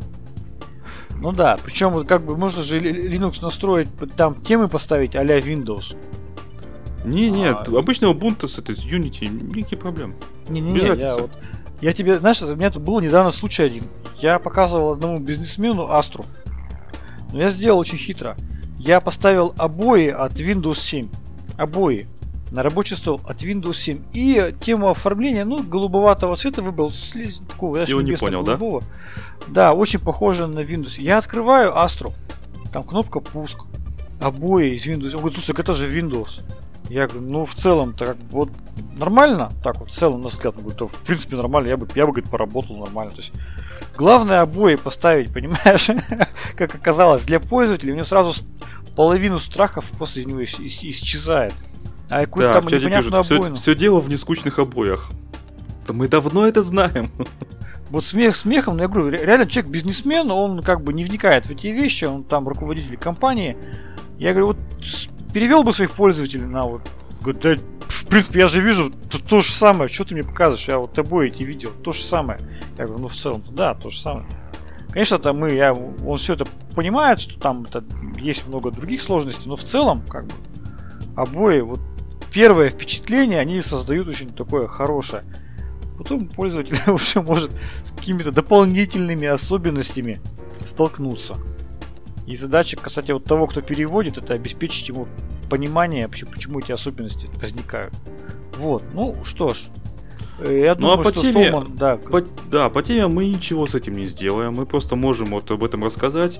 [1.19, 5.95] Ну да, причем вот как бы можно же Linux настроить, там темы поставить а Windows.
[7.05, 7.79] Не, нет, а...
[7.79, 10.15] обычно Ubuntu с этой Unity, никаких проблем.
[10.49, 11.31] Не-не-не, я вот
[11.83, 13.83] Я тебе, знаешь, у меня тут был недавно случай один.
[14.15, 16.23] Я показывал одному бизнесмену Астру.
[17.33, 18.37] Но я сделал очень хитро.
[18.79, 21.09] Я поставил обои от Windows 7.
[21.57, 22.07] Обои
[22.51, 24.01] на рабочий стол от Windows 7.
[24.13, 28.57] И тему оформления, ну, голубоватого цвета выбрал, слез, такого, знаешь, Его не понял, да?
[29.49, 31.01] Да, очень похоже на Windows.
[31.01, 32.13] Я открываю Астру.
[32.71, 33.59] Там кнопка пуск.
[34.21, 35.15] Обои из Windows.
[35.15, 36.43] Он говорит, слушай, это же Windows.
[36.93, 38.49] Я говорю, ну, в целом-то как вот
[38.95, 42.05] нормально, так вот, в целом, на взгляд, он говорит, в принципе, нормально, я бы, я
[42.05, 43.11] бы, говорит, поработал нормально.
[43.11, 43.33] То есть,
[43.97, 45.89] главное обои поставить, понимаешь,
[46.55, 48.45] как оказалось, для пользователя, у него сразу
[48.95, 51.55] половину страхов после него исчезает.
[52.11, 53.55] А какую-то да, там непонятную пишут, обоину.
[53.55, 55.09] Все, все дело в нескучных обоях.
[55.89, 57.09] Мы давно это знаем.
[57.89, 61.51] Вот смех смехом, но я говорю, реально человек бизнесмен, он как бы не вникает в
[61.51, 63.57] эти вещи, он там руководитель компании.
[64.19, 64.57] Я говорю, вот
[65.33, 66.81] перевел бы своих пользователей на вот.
[67.41, 67.55] Да,
[67.87, 70.93] в принципе, я же вижу то, то же самое, что ты мне показываешь, я вот
[70.93, 72.39] тобой эти видел, то же самое.
[72.77, 74.27] Я говорю, ну в целом, да, то же самое.
[74.91, 77.83] Конечно, там мы, я, он все это понимает, что там это,
[78.17, 80.33] есть много других сложностей, но в целом, как бы,
[81.15, 81.79] обои, вот
[82.31, 85.23] первое впечатление, они создают очень такое хорошее.
[85.97, 87.51] Потом пользователь уже может
[87.83, 90.19] с какими-то дополнительными особенностями
[90.63, 91.37] столкнуться.
[92.27, 95.07] И задача, кстати, вот того, кто переводит, это обеспечить ему
[95.49, 97.93] понимание, почему, почему эти особенности возникают.
[98.57, 99.67] Вот, ну что ж.
[100.39, 101.97] Э, я ну, а по что теме, Столман, да.
[101.97, 104.53] По, да, по теме мы ничего с этим не сделаем.
[104.53, 106.39] Мы просто можем вот об этом рассказать.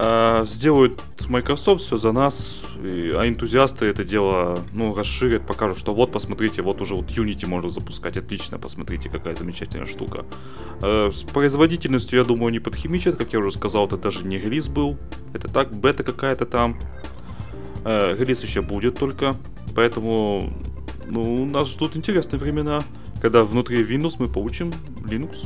[0.00, 6.12] А, сделают Microsoft все за нас, а энтузиасты это дело ну, расширят, покажут, что вот,
[6.12, 10.24] посмотрите, вот уже вот Unity можно запускать, отлично, посмотрите, какая замечательная штука.
[10.82, 14.68] А, с производительностью, я думаю, не подхимичат, как я уже сказал, это даже не релиз
[14.68, 14.96] был,
[15.34, 16.78] это так, бета какая-то там.
[17.84, 19.34] А, релиз еще будет только,
[19.74, 20.52] поэтому
[21.08, 22.84] ну, нас ждут интересные времена,
[23.20, 24.72] когда внутри Windows мы получим
[25.02, 25.38] Linux.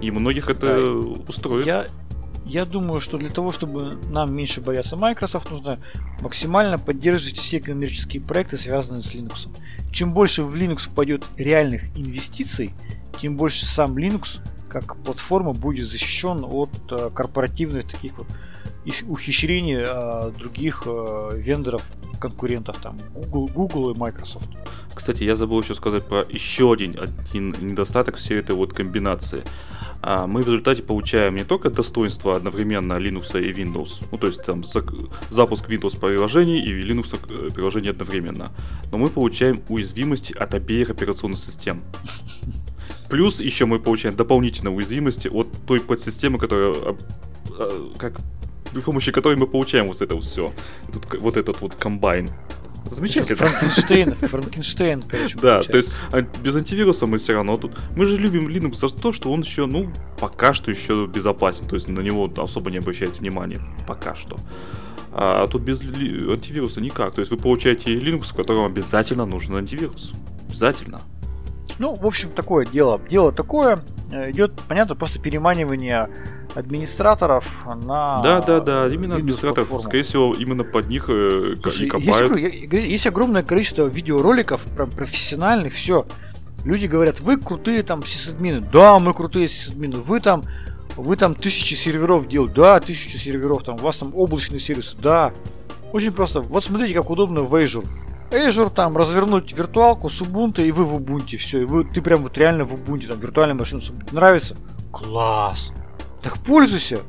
[0.00, 0.96] И многих это да,
[1.28, 1.66] устроит.
[1.66, 1.86] Я,
[2.50, 5.78] я думаю, что для того, чтобы нам меньше бояться Microsoft, нужно
[6.20, 9.48] максимально поддерживать все коммерческие проекты, связанные с Linux.
[9.92, 12.74] Чем больше в Linux пойдет реальных инвестиций,
[13.20, 18.26] тем больше сам Linux как платформа будет защищен от э, корпоративных таких вот
[19.06, 24.50] ухищрений э, других э, вендоров, конкурентов, там Google, Google и Microsoft.
[24.94, 29.44] Кстати, я забыл еще сказать про еще один, один недостаток всей этой вот комбинации
[30.02, 34.42] а мы в результате получаем не только достоинства одновременно Linux и Windows, ну то есть
[34.42, 38.52] там запуск Windows приложений и Linux э, приложений одновременно,
[38.90, 41.82] но мы получаем уязвимости от обеих операционных систем.
[43.10, 46.96] Плюс еще мы получаем дополнительные уязвимости от той подсистемы, которая а,
[47.58, 48.20] а, как
[48.72, 50.52] при помощи которой мы получаем вот это все,
[51.18, 52.30] вот этот вот комбайн.
[52.90, 53.36] Замечательно.
[53.36, 55.70] Франкенштейн, Франкенштейн, короче, Да, получается.
[55.70, 57.78] то есть а, без антивируса мы все равно тут...
[57.94, 61.66] Мы же любим Linux за то, что он еще, ну, пока что еще безопасен.
[61.66, 63.60] То есть на него особо не обращает внимания.
[63.86, 64.38] Пока что.
[65.12, 67.14] А тут без антивируса никак.
[67.14, 70.12] То есть вы получаете Linux, в котором обязательно нужен антивирус.
[70.48, 71.00] Обязательно.
[71.78, 73.00] Ну, в общем, такое дело.
[73.08, 73.82] Дело такое.
[74.12, 76.08] Э, идет, понятно, просто переманивание
[76.54, 79.82] администраторов на Да, да, да, именно администраторов.
[79.82, 82.36] Скорее всего, именно под них э, Слушай, копают.
[82.36, 84.66] Есть, есть огромное количество видеороликов
[84.96, 86.06] профессиональных, все.
[86.64, 88.60] Люди говорят, вы крутые там сисадмины.
[88.60, 89.96] Да, мы крутые сисадмины.
[89.98, 90.44] Вы там
[90.96, 92.54] вы там тысячи серверов делаете.
[92.56, 93.62] Да, тысячи серверов.
[93.62, 94.96] Там, у вас там облачные сервисы.
[95.00, 95.32] Да.
[95.92, 96.40] Очень просто.
[96.40, 97.50] Вот смотрите, как удобно в
[98.30, 98.70] Azure.
[98.70, 102.36] Там развернуть виртуалку с Ubuntu и вы в Ubuntu, все, и вы, ты прям вот
[102.38, 104.14] реально в Ubuntu, там виртуальная машина с Ubuntu.
[104.14, 104.56] Нравится?
[104.92, 105.72] Класс!
[106.22, 107.00] Так пользуйся!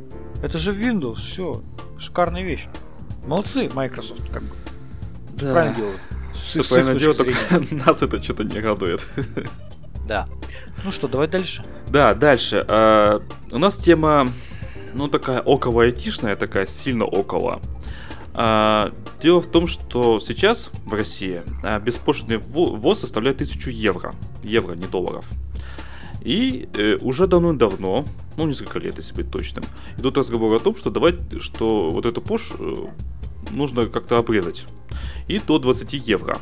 [0.41, 1.61] Это же Windows, все,
[1.97, 2.67] шикарная вещь.
[3.25, 4.55] Молодцы, Microsoft, как бы.
[5.33, 5.51] Да.
[5.53, 6.01] Правильно делают.
[6.33, 7.35] Все правильно делают, только
[7.85, 9.05] нас это что-то не радует.
[10.07, 10.27] Да.
[10.83, 11.63] Ну что, давай дальше.
[11.87, 12.65] Да, дальше.
[12.67, 14.27] А, у нас тема,
[14.93, 17.61] ну, такая около айтишная, такая сильно около.
[18.33, 24.13] А, дело в том, что сейчас в России а, беспошлинный ввоз составляет 1000 евро.
[24.43, 25.25] Евро, не долларов.
[26.21, 28.05] И э, уже давно-давно,
[28.37, 29.63] ну несколько лет, если быть точным,
[29.97, 32.75] идут разговоры о том, что давать, что вот эту пош э,
[33.49, 34.65] нужно как-то обрезать.
[35.27, 36.37] И до 20 евро.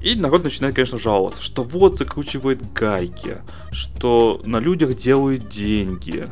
[0.00, 3.38] И народ начинает, конечно, жаловаться, что вот закручивает гайки,
[3.72, 6.30] что на людях делают деньги,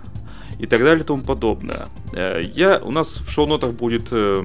[0.59, 1.89] и так далее и тому подобное.
[2.13, 4.43] Э, я, у нас в шоу-нотах будет э,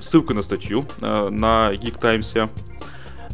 [0.00, 2.34] ссылка на статью э, на Geek Times,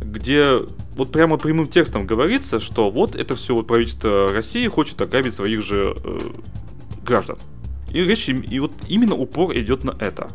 [0.00, 0.61] где
[0.96, 5.62] вот прямо прямым текстом говорится, что вот это все вот правительство России хочет ограбить своих
[5.62, 5.96] же
[7.04, 7.38] граждан.
[7.92, 10.28] И речь, и вот именно упор идет на это.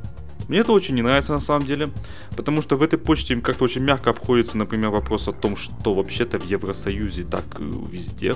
[0.49, 1.89] Мне это очень не нравится на самом деле,
[2.35, 6.39] потому что в этой почте как-то очень мягко обходится, например, вопрос о том, что вообще-то
[6.39, 8.35] в Евросоюзе так везде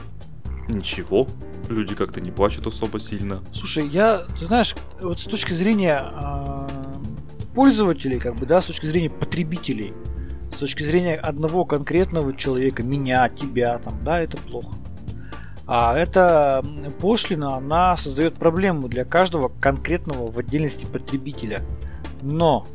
[0.70, 1.28] Ничего,
[1.70, 3.42] люди как-то не плачут особо сильно.
[3.54, 6.68] Слушай, я, ты знаешь, вот с точки зрения э,
[7.56, 9.94] пользователей, как бы, да, с точки зрения потребителей,
[10.54, 14.76] с точки зрения одного конкретного человека, меня, тебя, там, да, это плохо.
[15.68, 16.64] А эта
[17.02, 21.62] пошлина, она создает проблему для каждого конкретного в отдельности потребителя.
[22.22, 22.66] Но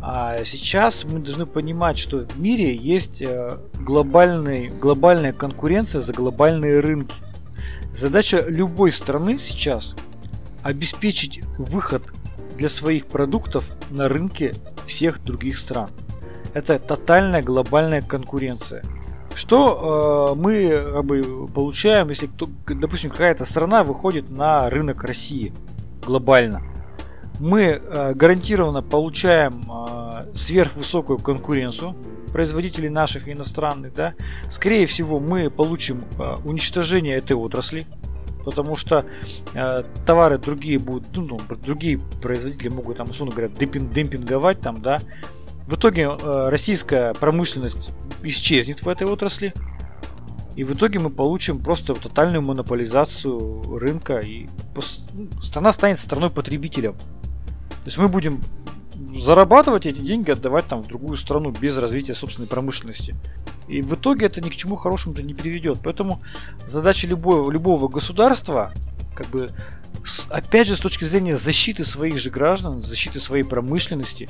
[0.00, 6.80] а сейчас мы должны понимать, что в мире есть э, глобальный, глобальная конкуренция за глобальные
[6.80, 7.16] рынки.
[7.96, 9.96] Задача любой страны сейчас
[10.62, 12.02] обеспечить выход
[12.56, 14.54] для своих продуктов на рынке
[14.86, 15.90] всех других стран.
[16.54, 18.84] Это тотальная глобальная конкуренция.
[19.34, 25.52] Что э, мы как бы, получаем, если, кто, допустим, какая-то страна выходит на рынок России
[26.04, 26.62] глобально?
[27.40, 31.94] Мы э, гарантированно получаем э, сверхвысокую конкуренцию
[32.32, 34.14] производителей наших иностранных, да,
[34.50, 37.86] скорее всего мы получим э, уничтожение этой отрасли,
[38.44, 39.04] потому что
[40.06, 45.00] товары другие будут, ну, ну, другие производители могут там, условно говоря, демпинг, демпинговать там, да.
[45.66, 47.90] В итоге российская промышленность
[48.22, 49.52] исчезнет в этой отрасли,
[50.56, 54.48] и в итоге мы получим просто тотальную монополизацию рынка, и
[55.14, 56.94] ну, страна станет страной потребителя.
[57.88, 58.42] То есть мы будем
[59.16, 63.16] зарабатывать эти деньги, отдавать там в другую страну без развития собственной промышленности.
[63.66, 65.78] И в итоге это ни к чему хорошему-то не приведет.
[65.82, 66.20] Поэтому
[66.66, 68.72] задача любого, любого государства,
[69.16, 69.48] как бы,
[70.28, 74.28] опять же, с точки зрения защиты своих же граждан, защиты своей промышленности,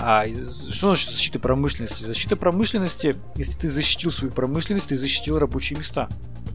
[0.00, 2.04] а что значит защита промышленности?
[2.04, 6.08] Защита промышленности, если ты защитил свою промышленность, ты защитил рабочие места.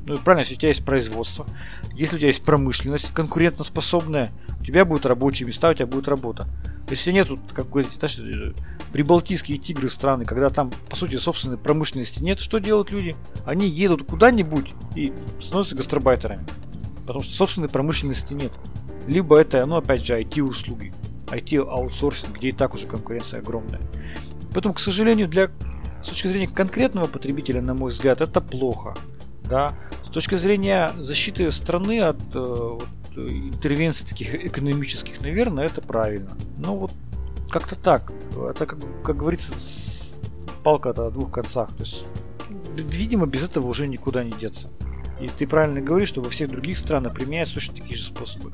[0.07, 1.45] Ну, правильно, если у тебя есть производство,
[1.93, 6.47] если у тебя есть промышленность конкурентоспособная, у тебя будут рабочие места, у тебя будет работа.
[6.89, 8.53] Если нету, как говорите, знаешь, э,
[8.91, 13.15] прибалтийские тигры страны, когда там, по сути, собственной промышленности нет, что делают люди?
[13.45, 16.43] Они едут куда-нибудь и становятся гастробайтерами.
[17.01, 18.51] Потому что собственной промышленности нет.
[19.07, 20.93] Либо это, ну, опять же, IT-услуги.
[21.37, 23.81] IT-аутсорсинг, где и так уже конкуренция огромная.
[24.53, 25.49] Поэтому, к сожалению, для
[26.01, 28.95] с точки зрения конкретного потребителя, на мой взгляд, это плохо.
[29.45, 29.73] Да?
[30.03, 32.79] С точки зрения защиты страны от э,
[33.15, 36.31] интервенций таких экономических, наверное, это правильно.
[36.57, 36.91] Но вот
[37.49, 38.11] как-то так.
[38.49, 39.53] Это, как, как говорится,
[40.63, 41.69] палка-то о двух концах.
[41.69, 42.03] То есть,
[42.75, 44.69] видимо, без этого уже никуда не деться.
[45.21, 48.51] И ты правильно говоришь, что во всех других странах применяются точно такие же способы.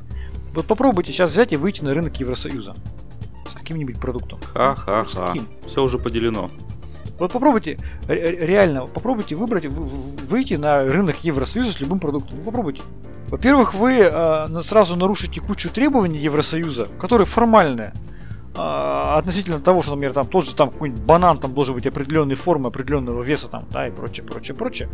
[0.53, 2.75] Вот попробуйте сейчас взять и выйти на рынок Евросоюза
[3.49, 4.39] с каким-нибудь продуктом.
[4.53, 5.33] Ха-ха-ха.
[5.67, 6.49] Все уже поделено.
[7.19, 7.77] Вот попробуйте,
[8.07, 12.37] реально, попробуйте выбрать, выйти на рынок Евросоюза с любым продуктом.
[12.37, 12.81] Ну, попробуйте.
[13.27, 17.93] Во-первых, вы э, сразу нарушите кучу требований Евросоюза, которые формальные.
[18.55, 22.35] Э, относительно того, что, например, там тот же там какой-нибудь банан там должен быть определенной
[22.35, 24.89] формы, определенного веса там, да, и прочее, прочее, прочее.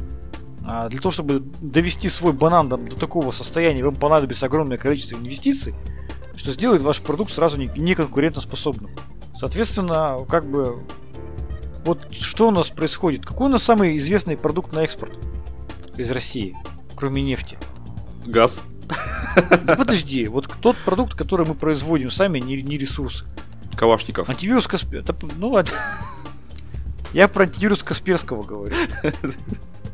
[0.67, 5.75] А для того, чтобы довести свой банан до такого состояния, вам понадобится огромное количество инвестиций,
[6.35, 8.89] что сделает ваш продукт сразу не, не конкурентоспособным.
[9.33, 10.83] Соответственно, как бы
[11.85, 13.25] вот что у нас происходит?
[13.25, 15.13] Какой у нас самый известный продукт на экспорт
[15.97, 16.57] из России,
[16.95, 17.59] кроме нефти?
[18.25, 18.59] Газ.
[19.65, 23.25] Да подожди, вот тот продукт, который мы производим сами, не, не ресурсы.
[23.75, 24.29] Калашников.
[24.29, 25.15] Антивирус Касперского.
[25.37, 25.73] Ну ладно.
[27.13, 28.75] Я про антивирус Касперского говорю.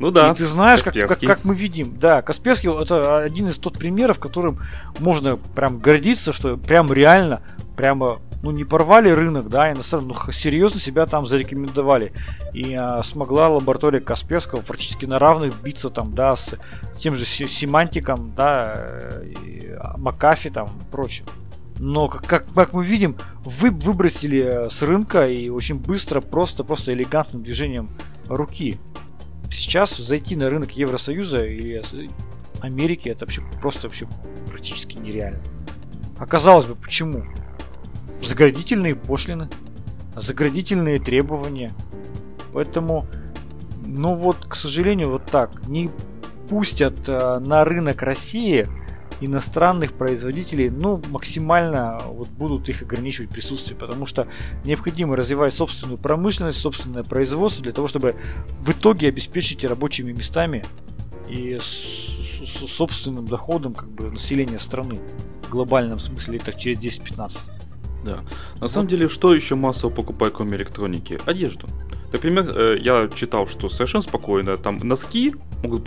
[0.01, 0.31] Ну да.
[0.31, 4.19] И ты знаешь, как, как, как мы видим, да, Касперский это один из тот примеров,
[4.19, 4.59] которым
[4.97, 7.41] можно прям гордиться, что прям реально,
[7.77, 12.13] прямо ну, не порвали рынок, да, иностранно, ну, серьезно себя там зарекомендовали.
[12.51, 16.57] И а, смогла лаборатория Касперского практически на равных биться там, да, с,
[16.93, 21.25] с тем же семантиком, да, э, и Макафи там и прочим.
[21.77, 26.91] Но, как, как, как мы видим, вы выбросили с рынка и очень быстро, просто, просто
[26.93, 27.89] элегантным движением
[28.27, 28.79] руки.
[29.51, 31.83] Сейчас зайти на рынок Евросоюза или
[32.61, 34.07] Америки это вообще просто вообще
[34.49, 35.41] практически нереально.
[36.17, 37.23] Оказалось бы, почему?
[38.21, 39.47] заградительные пошлины,
[40.15, 41.71] заградительные требования.
[42.53, 43.07] Поэтому,
[43.85, 45.89] ну вот, к сожалению, вот так, не
[46.49, 48.67] пустят э, на рынок России
[49.21, 54.27] иностранных производителей, ну, максимально вот будут их ограничивать присутствие, потому что
[54.65, 58.15] необходимо развивать собственную промышленность, собственное производство для того, чтобы
[58.59, 60.65] в итоге обеспечить рабочими местами
[61.29, 64.99] и с, с, собственным доходом как бы населения страны
[65.43, 67.39] в глобальном смысле так через 10-15.
[68.03, 68.19] Да.
[68.59, 71.19] На самом деле, что еще массово покупают кроме электроники?
[71.25, 71.67] Одежду.
[72.11, 75.33] Например, э, я читал, что совершенно спокойно там носки
[75.63, 75.83] могут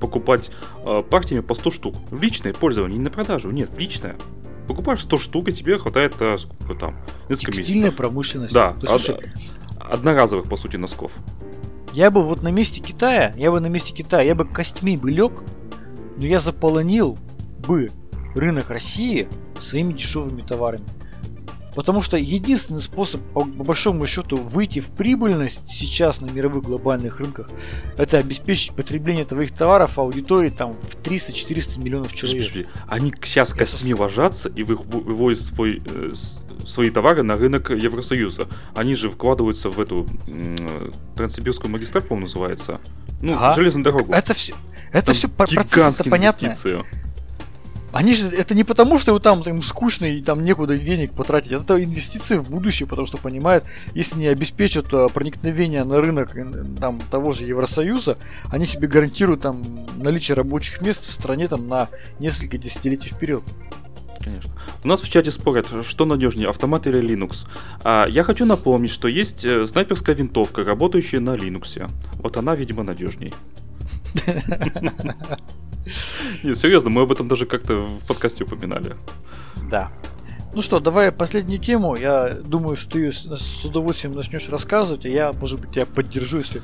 [0.00, 0.50] покупать
[0.84, 1.94] э, партиями по 100 штук.
[2.10, 4.16] В личное пользование, не на продажу, нет, в личное.
[4.66, 6.96] Покупаешь 100 штук, и тебе хватает сколько там,
[7.28, 7.96] несколько Текстильная месяцев.
[7.96, 8.52] промышленность.
[8.52, 9.32] Да, То слушай,
[9.80, 11.12] одноразовых, по сути, носков.
[11.92, 15.10] Я бы вот на месте Китая, я бы на месте Китая, я бы костьми бы
[15.10, 15.32] лег,
[16.16, 17.18] но я заполонил
[17.66, 17.90] бы
[18.34, 19.26] рынок России
[19.60, 20.84] своими дешевыми товарами.
[21.74, 27.20] Потому что единственный способ, по, по большому счету, выйти в прибыльность сейчас на мировых глобальных
[27.20, 27.48] рынках,
[27.96, 32.68] это обеспечить потребление твоих товаров аудитории там в 300-400 миллионов человек.
[32.86, 36.12] Они сейчас костьми ложатся и выводят свой, э,
[36.66, 38.48] свои товары на рынок Евросоюза.
[38.74, 42.80] Они же вкладываются в эту э, Транссибирскую магистраль, по-моему, называется.
[43.20, 43.54] Ну, ага.
[43.56, 44.12] железную дорогу.
[44.12, 44.54] Это все,
[44.92, 46.54] это все процесс понятно.
[47.92, 51.52] Они же это не потому, что там им скучно и там некуда денег потратить.
[51.52, 53.64] Это инвестиции в будущее, потому что понимают,
[53.94, 56.44] если не обеспечат э, проникновение на рынок э,
[56.78, 58.18] там, того же Евросоюза,
[58.50, 59.62] они себе гарантируют там
[59.96, 63.42] наличие рабочих мест в стране там на несколько десятилетий вперед.
[64.22, 64.52] Конечно.
[64.84, 67.46] У нас в чате спорят, что надежнее, автомат или Linux.
[67.84, 71.90] А я хочу напомнить, что есть э, снайперская винтовка, работающая на Linux.
[72.16, 73.32] Вот она, видимо, надежней.
[76.42, 78.96] Нет, серьезно, мы об этом даже как-то в подкасте упоминали.
[79.70, 79.90] Да.
[80.54, 81.94] Ну что, давай последнюю тему.
[81.94, 86.38] Я думаю, что ты ее с удовольствием начнешь рассказывать, а я, может быть, тебя поддержу,
[86.38, 86.62] если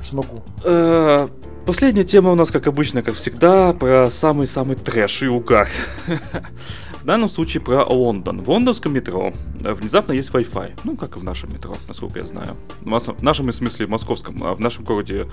[0.00, 0.42] смогу.
[0.64, 1.28] Э,
[1.66, 5.68] последняя тема у нас, как обычно, как всегда, про самый-самый трэш и угар.
[7.08, 8.42] В данном случае про Лондон.
[8.42, 10.80] В лондонском метро внезапно есть Wi-Fi.
[10.84, 12.54] Ну, как и в нашем метро, насколько я знаю.
[12.82, 14.44] В нашем, в смысле, московском.
[14.44, 15.26] А в нашем городе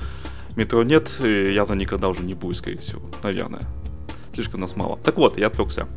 [0.56, 3.02] метро нет, и явно никогда уже не будет, скорее всего.
[3.24, 3.64] Наверное.
[4.34, 4.98] Слишком нас мало.
[5.04, 5.90] Так вот, я отвлекся.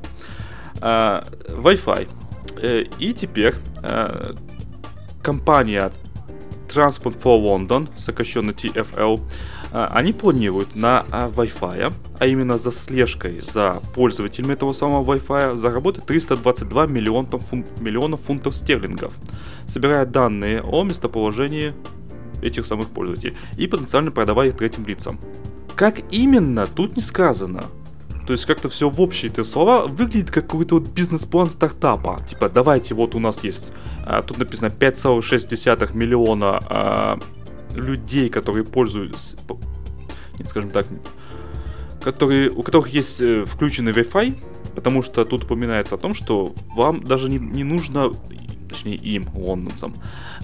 [0.80, 2.08] А, Wi-Fi.
[2.60, 4.34] Э, и теперь а,
[5.22, 5.92] компания
[6.66, 9.20] Transport for London, сокращенно TFL,
[9.70, 16.06] они планируют на а, Wi-Fi, а именно за слежкой за пользователями этого самого Wi-Fi, заработать
[16.06, 19.14] 322 миллионов, фун- миллионов фунтов стерлингов,
[19.66, 21.74] собирая данные о местоположении
[22.42, 25.18] этих самых пользователей и потенциально продавая их третьим лицам.
[25.74, 27.64] Как именно, тут не сказано.
[28.26, 32.20] То есть как-то все в общие-то слова выглядит как какой-то вот бизнес-план стартапа.
[32.28, 33.72] Типа, давайте, вот у нас есть,
[34.04, 37.18] а, тут написано 5,6 миллиона а,
[37.78, 39.36] людей, которые пользуются,
[40.44, 40.86] скажем так,
[42.02, 44.34] которые, у которых есть э, включенный Wi-Fi,
[44.74, 48.12] потому что тут упоминается о том, что вам даже не, не нужно
[48.68, 49.94] точнее им, лондонцам,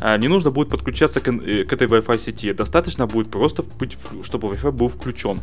[0.00, 2.52] а, не нужно будет подключаться к, э, к этой Wi-Fi сети.
[2.52, 5.40] Достаточно будет просто, быть, чтобы Wi-Fi был включен.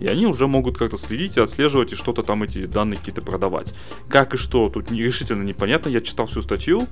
[0.00, 3.72] И они уже могут как-то следить отслеживать и что-то там эти данные какие-то продавать.
[4.08, 5.88] Как и что, тут решительно непонятно.
[5.88, 6.88] Я читал всю статью.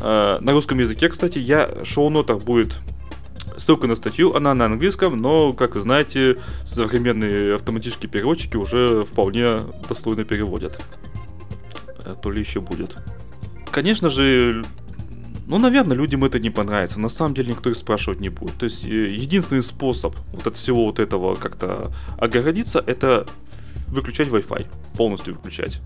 [0.00, 2.78] А, на русском языке, кстати, я шоу-нотах будет
[3.56, 9.60] ссылка на статью, она на английском, но, как вы знаете, современные автоматические переводчики уже вполне
[9.88, 10.80] достойно переводят.
[12.04, 12.96] Э, то ли еще будет.
[13.70, 14.64] Конечно же,
[15.46, 17.00] ну, наверное, людям это не понравится.
[17.00, 18.54] На самом деле никто их спрашивать не будет.
[18.54, 23.26] То есть э, единственный способ вот от всего вот этого как-то огородиться, это
[23.88, 24.66] выключать Wi-Fi.
[24.96, 25.80] Полностью выключать.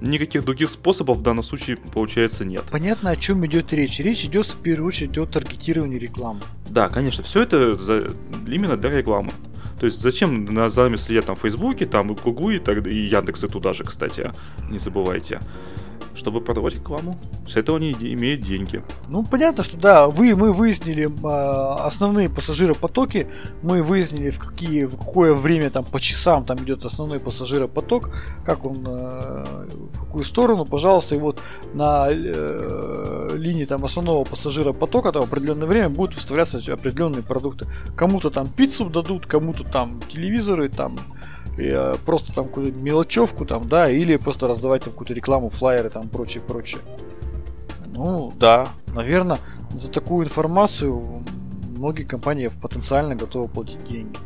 [0.00, 2.64] Никаких других способов в данном случае, получается, нет.
[2.70, 3.98] Понятно, о чем идет речь.
[4.00, 6.40] Речь идет в первую очередь о таргетировании рекламы.
[6.68, 8.10] Да, конечно, все это за...
[8.46, 9.32] именно для рекламы.
[9.80, 12.98] То есть зачем на зами следят там в Фейсбуке, там и Гугу, и, так, и
[12.98, 14.32] Яндексы туда же, кстати,
[14.70, 15.40] не забывайте
[16.16, 17.18] чтобы продавать рекламу.
[17.48, 18.82] С этого они имеют деньги.
[19.08, 23.28] Ну, понятно, что да, вы, мы выяснили э, основные пассажиропотоки,
[23.62, 28.10] мы выяснили, в, какие, в какое время там по часам там идет основной пассажиропоток,
[28.44, 31.40] как он, э, в какую сторону, пожалуйста, и вот
[31.74, 37.66] на э, линии там основного пассажиропотока там в определенное время будут выставляться определенные продукты.
[37.96, 40.98] Кому-то там пиццу дадут, кому-то там телевизоры, там
[41.58, 46.08] Э, просто там какую-то мелочевку там, да, или просто раздавать там какую-то рекламу, флайеры там,
[46.08, 46.80] прочее, прочее.
[47.94, 49.38] Ну, да, наверное,
[49.70, 51.22] за такую информацию
[51.76, 54.18] многие компании потенциально готовы платить деньги.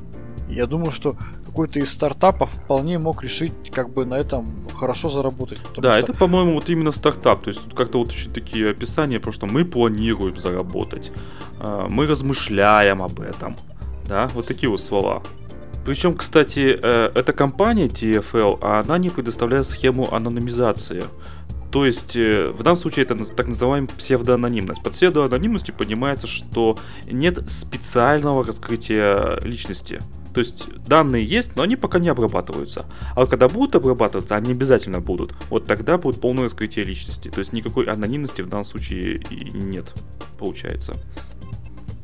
[0.48, 1.16] Я думаю, что
[1.46, 5.58] какой-то из стартапов вполне мог решить, как бы на этом хорошо заработать.
[5.76, 6.00] Да, что...
[6.00, 7.42] это, по-моему, вот именно стартап.
[7.42, 11.12] То есть тут как-то вот еще такие описания, что мы планируем заработать,
[11.60, 13.56] а, мы размышляем об этом.
[14.08, 15.22] Да, вот такие вот слова.
[15.84, 21.04] Причем, кстати, э, эта компания TFL, она не предоставляет схему анонимизации.
[21.70, 24.82] То есть, э, в данном случае это так называемая псевдоанонимность.
[24.82, 26.76] Под псевдоанонимностью понимается, что
[27.10, 30.00] нет специального раскрытия личности.
[30.34, 32.86] То есть данные есть, но они пока не обрабатываются.
[33.16, 35.32] А когда будут обрабатываться, они обязательно будут.
[35.48, 37.28] Вот тогда будет полное раскрытие личности.
[37.28, 39.92] То есть никакой анонимности в данном случае и нет,
[40.38, 40.94] получается.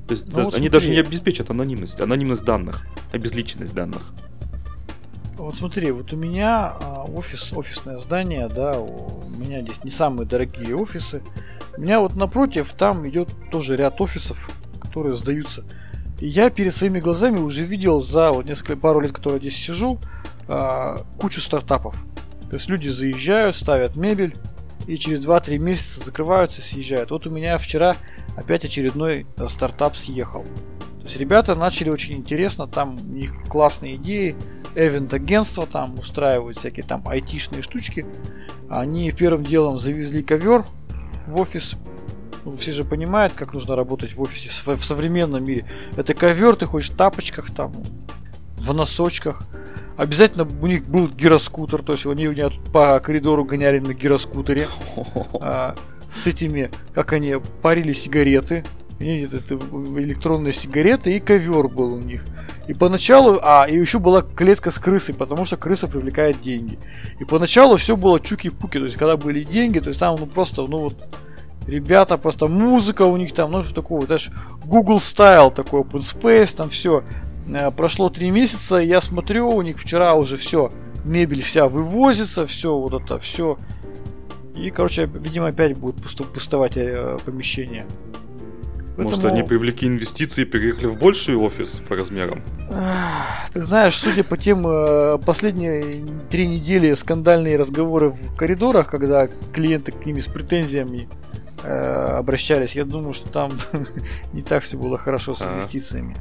[0.06, 0.68] То есть ну, вот они смотри.
[0.68, 4.12] даже не обеспечат анонимность, анонимность данных, обезличенность данных.
[5.36, 10.26] Вот смотри, вот у меня а, офис, офисное здание, да, у меня здесь не самые
[10.26, 11.22] дорогие офисы.
[11.76, 14.50] У меня вот напротив там идет тоже ряд офисов,
[14.80, 15.64] которые сдаются.
[16.20, 19.98] И я перед своими глазами уже видел за вот несколько пару лет, которые здесь сижу,
[20.48, 22.04] э, кучу стартапов.
[22.48, 24.34] То есть люди заезжают, ставят мебель,
[24.86, 27.10] и через 2-3 месяца закрываются и съезжают.
[27.10, 27.96] Вот у меня вчера
[28.36, 30.42] опять очередной э, стартап съехал.
[30.42, 34.34] То есть ребята начали очень интересно, там у них классные идеи,
[34.74, 38.06] эвент-агентство там устраивают всякие там айтишные штучки.
[38.68, 40.64] Они первым делом завезли ковер
[41.26, 41.76] в офис.
[42.44, 45.64] Ну, все же понимают, как нужно работать в офисе в современном мире.
[45.96, 47.72] Это ковер, ты хочешь в тапочках там,
[48.58, 49.42] в носочках.
[49.96, 54.68] Обязательно у них был гироскутер, то есть они у меня по коридору гоняли на гироскутере
[55.40, 55.74] а,
[56.12, 58.64] с этими, как они парили сигареты.
[58.98, 62.24] Нет, это электронные сигареты и ковер был у них.
[62.66, 66.78] И поначалу, а, и еще была клетка с крысой, потому что крыса привлекает деньги.
[67.20, 70.62] И поначалу все было чуки-пуки, то есть когда были деньги, то есть там ну просто,
[70.62, 70.96] ну вот,
[71.66, 74.32] ребята, просто музыка у них там, ну что такого, даже
[74.64, 77.04] Google Style такой, Open Space, там все.
[77.48, 80.72] Э, прошло три месяца, я смотрю, у них вчера уже все,
[81.04, 83.58] мебель вся вывозится, все вот это, все.
[84.56, 87.84] И, короче, видимо, опять будет пустовать э, помещение.
[88.96, 89.10] Поэтому...
[89.10, 92.40] Может, они привлекли инвестиции и переехали в больший офис по размерам?
[93.52, 99.92] Ты знаешь, судя по тем э, последние три недели скандальные разговоры в коридорах, когда клиенты
[99.92, 101.08] к ними с претензиями
[101.62, 103.52] э, обращались, я думаю, что там
[104.32, 106.16] не так все было хорошо с инвестициями.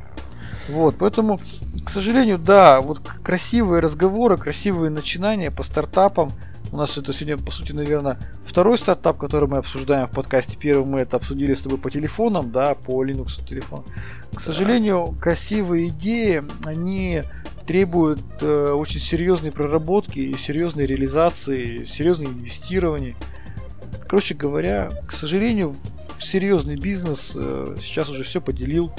[0.68, 1.40] Вот, поэтому,
[1.86, 6.34] к сожалению, да, вот красивые разговоры, красивые начинания по стартапам.
[6.76, 10.58] У нас это сегодня, по сути, наверное, второй стартап, который мы обсуждаем в подкасте.
[10.60, 13.86] Первый мы это обсудили с тобой по телефонам, да, по Linux телефону.
[14.34, 17.22] К сожалению, красивые идеи, они
[17.66, 23.16] требуют э, очень серьезной проработки и серьезной реализации, серьезной инвестирования.
[24.10, 25.78] Короче говоря, к сожалению,
[26.18, 28.92] в серьезный бизнес э, сейчас уже все поделил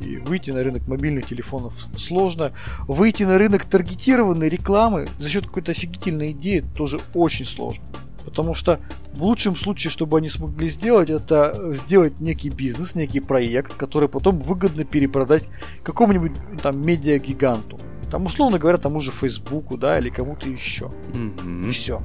[0.00, 2.52] и выйти на рынок мобильных телефонов сложно.
[2.86, 7.84] Выйти на рынок таргетированной рекламы за счет какой-то офигительной идеи тоже очень сложно.
[8.24, 8.78] Потому что
[9.14, 14.38] в лучшем случае, чтобы они смогли сделать, это сделать некий бизнес, некий проект, который потом
[14.38, 15.44] выгодно перепродать
[15.82, 16.32] какому-нибудь
[16.62, 17.78] там медиагиганту.
[18.10, 20.90] Там, условно говоря, тому же Фейсбуку, да, или кому-то еще.
[21.12, 21.68] Mm-hmm.
[21.68, 22.02] И все.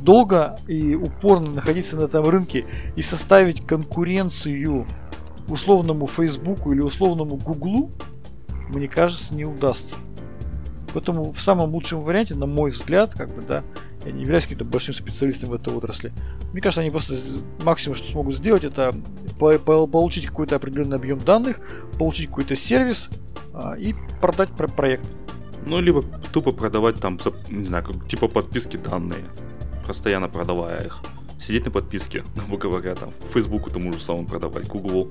[0.00, 4.86] Долго и упорно находиться на этом рынке и составить конкуренцию
[5.50, 7.90] условному Фейсбуку или условному Гуглу,
[8.68, 9.98] мне кажется, не удастся.
[10.92, 13.62] Поэтому в самом лучшем варианте, на мой взгляд, как бы, да,
[14.04, 16.12] я не являюсь каким-то большим специалистом в этой отрасли.
[16.52, 17.14] Мне кажется, они просто
[17.62, 18.94] максимум, что смогут сделать, это
[19.38, 21.60] получить какой-то определенный объем данных,
[21.98, 23.10] получить какой-то сервис
[23.52, 25.04] а, и продать про проект.
[25.64, 27.20] Ну, либо тупо продавать там,
[27.50, 29.24] не знаю, как, типа подписки данные,
[29.86, 31.00] постоянно продавая их.
[31.38, 35.10] Сидеть на подписке, грубо говоря, там, Фейсбуку тому же самому продавать, Гуглу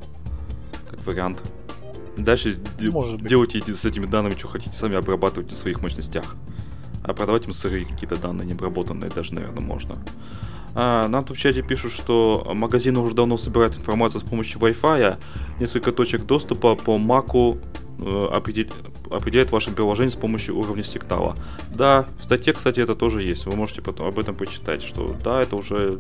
[1.00, 1.42] как вариант.
[2.18, 2.56] Дальше
[2.92, 6.36] Может делайте с этими данными, что хотите, сами обрабатывайте в своих мощностях.
[7.04, 9.98] А продавать им сырые какие-то данные, не обработанные даже, наверное, можно.
[10.76, 15.18] А, нам тут в чате пишут, что магазины уже давно собирают информацию с помощью Wi-Fi.
[15.60, 17.58] Несколько точек доступа по Маку
[18.00, 18.74] э, определяет,
[19.10, 21.36] определяет ваше приложение с помощью уровня сигнала.
[21.74, 23.46] Да, в статье, кстати, это тоже есть.
[23.46, 26.00] Вы можете потом об этом почитать, что да, это уже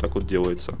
[0.00, 0.76] так вот делается.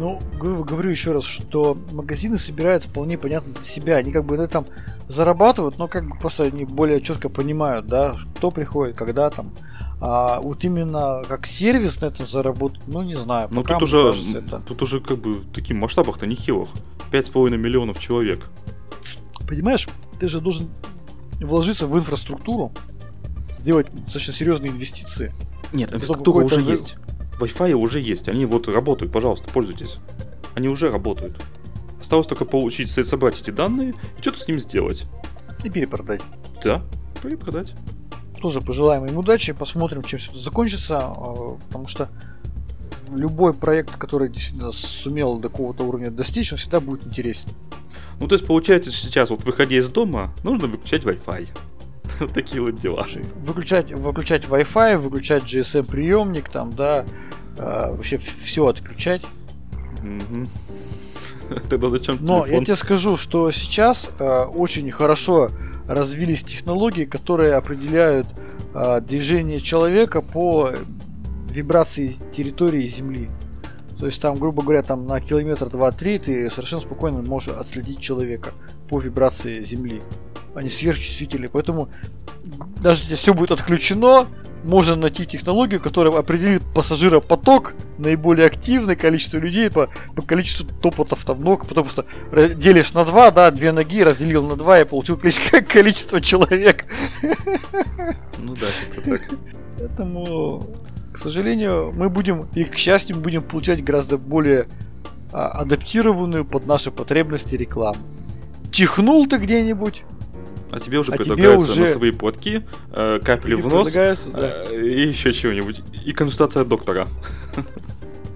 [0.00, 3.96] Ну, говорю еще раз, что магазины собирают вполне понятно для себя.
[3.96, 4.66] Они как бы на этом
[5.08, 9.52] зарабатывают, но как бы просто они более четко понимают, да, кто приходит, когда там.
[10.00, 13.50] А вот именно как сервис на этом заработать, ну не знаю.
[13.52, 14.60] Ну тут уже, кажется, это...
[14.60, 16.70] тут уже как бы в таких масштабах-то нехилых.
[17.12, 18.46] 5,5 миллионов человек.
[19.46, 19.86] Понимаешь,
[20.18, 20.70] ты же должен
[21.40, 22.72] вложиться в инфраструктуру,
[23.58, 25.34] сделать достаточно серьезные инвестиции.
[25.74, 26.96] Нет, инфраструктура уже есть.
[27.40, 29.96] Wi-Fi уже есть, они вот работают, пожалуйста, пользуйтесь.
[30.54, 31.40] Они уже работают.
[32.00, 35.04] Осталось только получить, собрать эти данные и что-то с ним сделать.
[35.62, 36.22] И перепродать.
[36.64, 36.82] Да,
[37.22, 37.74] перепродать.
[38.40, 42.08] Тоже пожелаем им удачи, посмотрим, чем все это закончится, а, потому что
[43.10, 47.50] любой проект, который действительно сумел до какого-то уровня достичь, он всегда будет интересен.
[48.18, 51.48] Ну, то есть, получается, сейчас, вот выходя из дома, нужно выключать Wi-Fi.
[52.26, 53.06] Вот такие вот дела.
[53.42, 57.04] Выключать, выключать Wi-Fi, выключать GSM приемник, там, да,
[57.58, 59.22] э, вообще все отключать.
[61.68, 65.50] Тогда зачем Но я тебе скажу, что сейчас э, очень хорошо
[65.88, 68.26] развились технологии, которые определяют
[68.74, 70.70] э, движение человека по
[71.50, 73.30] вибрации территории Земли.
[73.98, 78.52] То есть там, грубо говоря, там на километр 2-3 ты совершенно спокойно можешь отследить человека
[78.88, 80.02] по вибрации Земли.
[80.54, 81.48] Они сверхчувствительные.
[81.48, 81.88] Поэтому
[82.80, 84.26] даже если все будет отключено,
[84.64, 91.40] можно найти технологию, которая определит пассажиропоток, наиболее активное количество людей по, по количеству топотов там
[91.42, 92.04] ног, потому что
[92.54, 96.84] делишь на два, да, две ноги разделил на два и получил количество, количество человек.
[98.38, 98.66] Ну да,
[98.96, 99.20] это так.
[99.78, 100.66] Поэтому,
[101.12, 104.66] к сожалению, мы будем, и к счастью, мы будем получать гораздо более
[105.32, 107.98] а, адаптированную под наши потребности рекламу.
[108.70, 110.04] Чихнул ты где-нибудь,
[110.70, 111.88] а тебе уже а предлагаются тебе уже...
[111.88, 114.14] носовые платки, э, капли тебе в нос да.
[114.70, 115.82] э, и еще чего-нибудь.
[116.04, 117.06] И консультация доктора.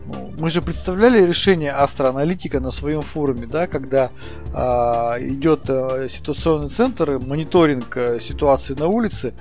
[0.07, 4.11] Ну, мы же представляли решение астроаналитика на своем форуме, да, когда
[4.53, 9.33] а, идет а, ситуационный центр, мониторинг а, ситуации на улице,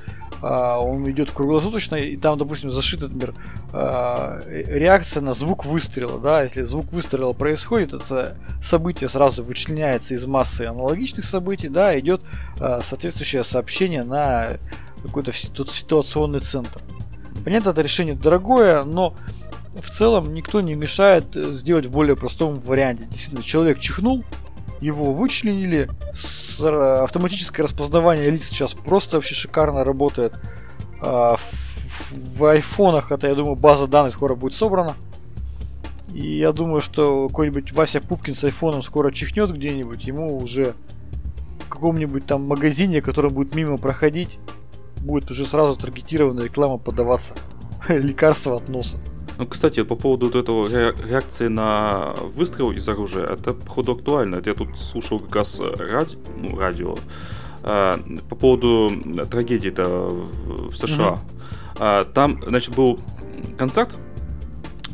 [0.43, 3.33] он идет круглосуточно, и там, допустим, зашита, например,
[3.71, 10.25] а, реакция на звук выстрела, да, если звук выстрела происходит, это событие сразу вычленяется из
[10.25, 12.21] массы аналогичных событий, да, идет
[12.59, 14.57] а, соответствующее сообщение на
[15.01, 16.81] какой-то ситуационный центр.
[17.45, 19.15] Понятно, это решение дорогое, но
[19.81, 23.05] в целом никто не мешает э, сделать в более простом варианте.
[23.05, 24.23] Действительно, человек чихнул,
[24.81, 25.89] его вычленили.
[26.13, 30.33] С, автоматическое распознавание лиц сейчас просто вообще шикарно работает.
[31.01, 34.95] А, в, в айфонах это, я думаю, база данных скоро будет собрана.
[36.13, 40.75] И я думаю, что какой-нибудь Вася Пупкин с айфоном скоро чихнет где-нибудь, ему уже
[41.65, 44.37] в каком-нибудь там магазине, который будет мимо проходить,
[44.97, 47.35] будет уже сразу таргетированная реклама подаваться.
[47.87, 48.99] Лекарство от носа.
[49.43, 54.37] Ну, кстати, по поводу вот этого реакции на выстрел из оружия, это, походу, актуально.
[54.37, 56.17] Это я тут слушал как раз ради...
[56.37, 56.95] ну, радио
[57.61, 57.99] а,
[58.29, 58.89] по поводу
[59.29, 60.95] трагедии-то в, в США.
[60.95, 61.77] Mm-hmm.
[61.77, 62.97] А, там, значит, был
[63.57, 63.93] концерт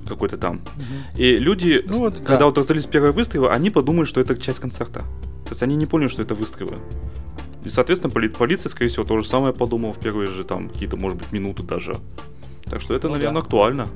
[0.08, 0.56] какой-то там.
[0.56, 1.20] Mm-hmm.
[1.20, 2.46] И люди, ну, вот, когда да.
[2.46, 5.02] вот раздались первые выстрелы, они подумали, что это часть концерта.
[5.44, 6.80] То есть они не поняли, что это выстрелы.
[7.66, 10.98] И, соответственно, поли- полиция, скорее всего, то же самое подумала в первые же там какие-то,
[10.98, 11.98] может быть, минуты даже.
[12.64, 13.46] Так что это, ну, наверное, да.
[13.46, 13.88] актуально.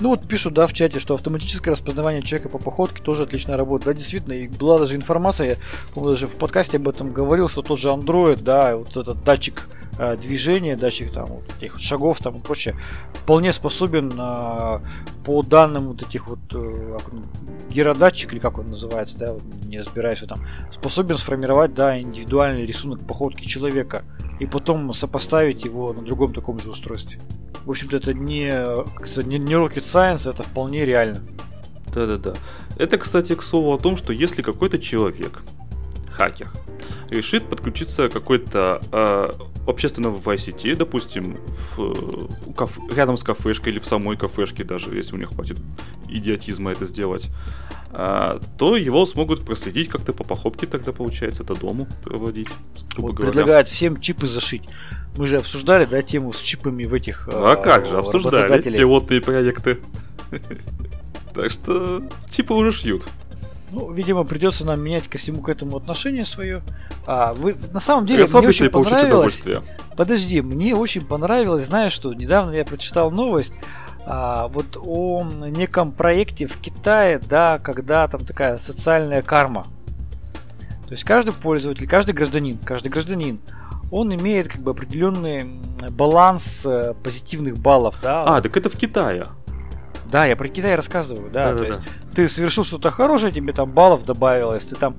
[0.00, 3.86] Ну вот пишут, да, в чате, что автоматическое распознавание человека по походке тоже отличная работа.
[3.86, 5.58] Да, действительно, и была даже информация,
[5.94, 9.68] я даже в подкасте об этом говорил, что тот же Android, да, вот этот датчик
[10.00, 12.74] э, движения, датчик там вот этих вот шагов там и прочее,
[13.14, 14.80] вполне способен э,
[15.24, 16.98] по данным вот этих вот э,
[17.70, 19.34] гиродатчик или как он называется, да,
[19.66, 24.04] не разбираюсь в этом, способен сформировать, да, индивидуальный рисунок походки человека
[24.40, 27.20] и потом сопоставить его на другом таком же устройстве.
[27.64, 31.20] В общем-то, это не, не, не rocket science, это вполне реально.
[31.94, 32.34] Да-да-да.
[32.76, 35.42] Это, кстати, к слову о том, что если какой-то человек,
[36.10, 36.50] хакер,
[37.10, 39.30] решит подключиться какой-то э,
[39.66, 41.38] общественного в ICT, допустим,
[41.76, 45.58] в, каф, рядом с кафешкой или в самой кафешке даже, если у них хватит
[46.08, 47.28] идиотизма это сделать,
[47.92, 52.48] а, то его смогут проследить как-то по походке тогда получается, до дому проводить.
[52.96, 54.62] Вот предлагают всем чипы зашить.
[55.16, 59.78] Мы же обсуждали, да, тему с чипами в этих А как же, обсуждали пилотные проекты.
[61.34, 63.06] Так что чипы уже шьют.
[63.72, 66.62] Ну, видимо, придется нам менять ко всему к этому отношение свое.
[67.12, 69.42] А, вы, на самом деле, мне очень понравилось...
[69.96, 73.52] Подожди, мне очень понравилось, знаешь что, недавно я прочитал новость,
[74.06, 79.64] а, вот о неком проекте в Китае, да, когда там такая социальная карма.
[80.84, 83.40] То есть каждый пользователь, каждый гражданин, каждый гражданин,
[83.90, 85.50] он имеет как бы определенный
[85.90, 88.22] баланс э, позитивных баллов, да.
[88.22, 89.26] А, так это в Китае.
[90.12, 91.52] Да, я про Китай рассказываю, да.
[91.52, 92.14] да то да, есть да.
[92.14, 94.96] ты совершил что-то хорошее, тебе там баллов добавилось, ты там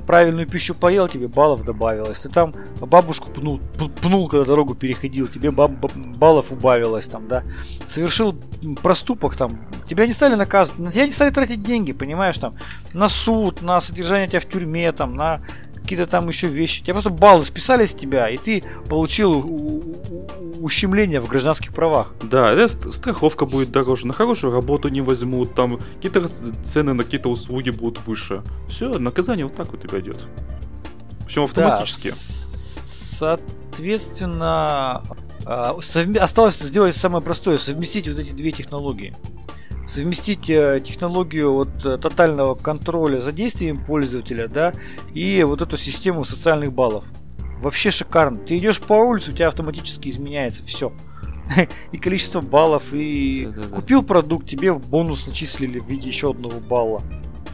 [0.00, 2.20] правильную пищу поел, тебе баллов добавилось.
[2.20, 3.60] Ты там бабушку пнул,
[4.00, 5.72] пнул когда дорогу переходил, тебе баб,
[6.16, 7.42] баллов убавилось там, да.
[7.86, 8.34] Совершил
[8.82, 9.58] проступок там,
[9.88, 12.54] тебя не стали наказывать, на тебя не стали тратить деньги, понимаешь, там,
[12.94, 15.40] на суд, на содержание тебя в тюрьме, там, на
[15.82, 16.82] какие-то там еще вещи.
[16.82, 19.84] Тебе просто баллы списали с тебя, и ты получил
[20.60, 22.14] ущемление в гражданских правах.
[22.22, 26.28] Да, это страховка будет дороже, на хорошую работу не возьмут, там какие-то
[26.64, 28.42] цены на какие-то услуги будут выше.
[28.68, 30.18] Все, наказание вот так вот у тебя идет.
[31.26, 32.10] Причем автоматически.
[32.10, 32.16] Да,
[32.84, 35.02] соответственно,
[35.44, 35.76] а,
[36.20, 39.14] осталось сделать самое простое, совместить вот эти две технологии
[39.92, 44.72] совместить э, технологию вот э, тотального контроля за действием пользователя, да,
[45.12, 47.04] и вот эту систему социальных баллов.
[47.60, 48.38] Вообще шикарно.
[48.38, 50.92] Ты идешь по улице, у тебя автоматически изменяется все.
[51.92, 57.02] И количество баллов, и купил продукт, тебе бонус начислили в виде еще одного балла.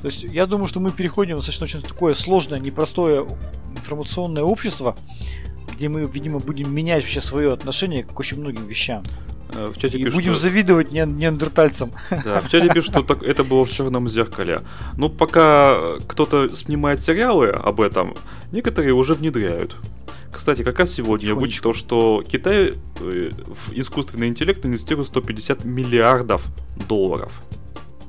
[0.01, 3.27] То есть я думаю, что мы переходим в достаточно очень такое сложное, непростое
[3.73, 4.97] информационное общество,
[5.75, 9.03] где мы, видимо, будем менять вообще свое отношение к очень многим вещам.
[9.55, 10.43] Э, в чате и пишут, будем что...
[10.43, 11.93] завидовать не неандертальцам.
[12.25, 14.61] Да, в чате пишут, что так, это было в черном зеркале.
[14.97, 18.15] Ну, пока кто-то снимает сериалы об этом,
[18.53, 19.77] некоторые уже внедряют.
[20.31, 26.45] Кстати, как раз сегодня я вычитал, что Китай э, в искусственный интеллект инвестирует 150 миллиардов
[26.89, 27.33] долларов.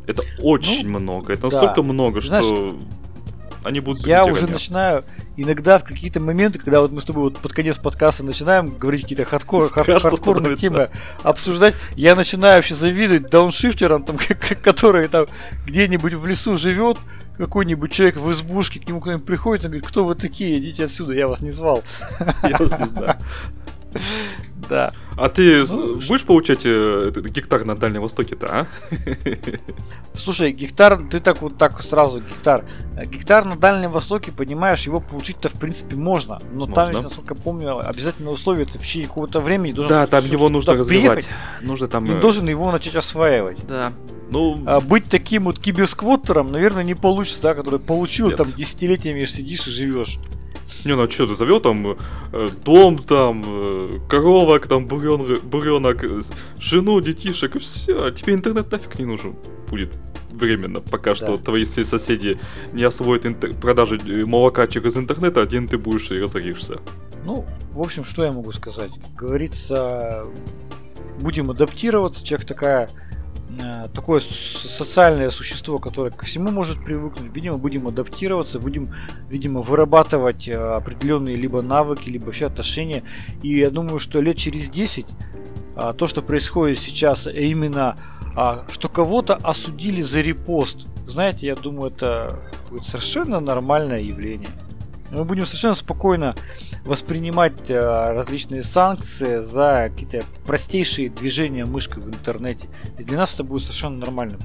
[0.05, 1.33] Это очень ну, много.
[1.33, 1.83] Это настолько да.
[1.83, 2.77] много, Знаешь, что
[3.63, 5.03] они будут Я уже начинаю
[5.41, 9.03] иногда в какие-то моменты, когда вот мы с тобой вот под конец подкаста начинаем говорить
[9.03, 10.89] какие-то хардкор, хардкорные темы
[11.23, 14.17] обсуждать, я начинаю вообще завидовать дауншифтерам, там,
[14.63, 15.27] которые там
[15.65, 16.97] где-нибудь в лесу живет,
[17.37, 21.13] какой-нибудь человек в избушке, к нему кто-нибудь приходит, он говорит, кто вы такие, идите отсюда,
[21.13, 21.83] я вас не звал.
[22.43, 23.15] Я вас не знаю.
[24.69, 24.91] Да.
[25.15, 28.67] А ты ну, будешь получать э, гектар на Дальнем Востоке-то, а?
[30.13, 32.63] Слушай, гектар, ты так вот так сразу гектар.
[33.05, 36.39] Гектар на Дальнем Востоке, понимаешь, его получить-то в принципе можно.
[36.51, 36.75] Но можно.
[36.75, 40.49] там, насколько я помню, обязательно условие ты в течение какого-то времени должен Да, там его
[40.49, 41.27] нужно развивать.
[41.61, 42.05] Нужно там...
[42.05, 43.57] И э, должен его начать осваивать.
[43.67, 43.91] Да.
[44.29, 44.61] Ну...
[44.65, 48.37] А быть таким вот киберсквоттером, наверное, не получится, да, который получил Нет.
[48.37, 50.19] там десятилетиями сидишь и живешь.
[50.85, 51.97] Не, ну а что ты завел там
[52.31, 56.21] э, дом, там, э, коровок, там, бурен, буренок, э,
[56.59, 58.05] жену, детишек, и все.
[58.05, 59.35] А тебе интернет нафиг не нужен
[59.69, 59.93] будет
[60.31, 61.15] временно, пока да.
[61.15, 62.39] что твои соседи
[62.73, 66.79] не освоят интер- продажи э, молока через интернет, один ты будешь и разоришься.
[67.25, 68.91] Ну, в общем, что я могу сказать?
[68.93, 70.25] Как говорится,
[71.19, 72.25] будем адаптироваться.
[72.25, 72.89] Человек такая
[73.93, 77.33] такое социальное существо, которое ко всему может привыкнуть.
[77.35, 78.93] Видимо, будем адаптироваться, будем,
[79.29, 83.03] видимо, вырабатывать э, определенные либо навыки, либо вообще отношения.
[83.41, 85.05] И я думаю, что лет через 10
[85.75, 87.95] а, то, что происходит сейчас, а именно
[88.35, 92.39] а, что кого-то осудили за репост, знаете, я думаю, это
[92.69, 94.49] будет совершенно нормальное явление.
[95.13, 96.35] Мы будем совершенно спокойно
[96.85, 102.67] воспринимать э, различные санкции за какие-то простейшие движения мышкой в интернете.
[102.97, 104.39] И для нас это будет совершенно нормальным.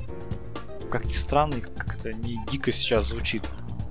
[0.90, 3.42] Как ни странно, как это не дико сейчас звучит.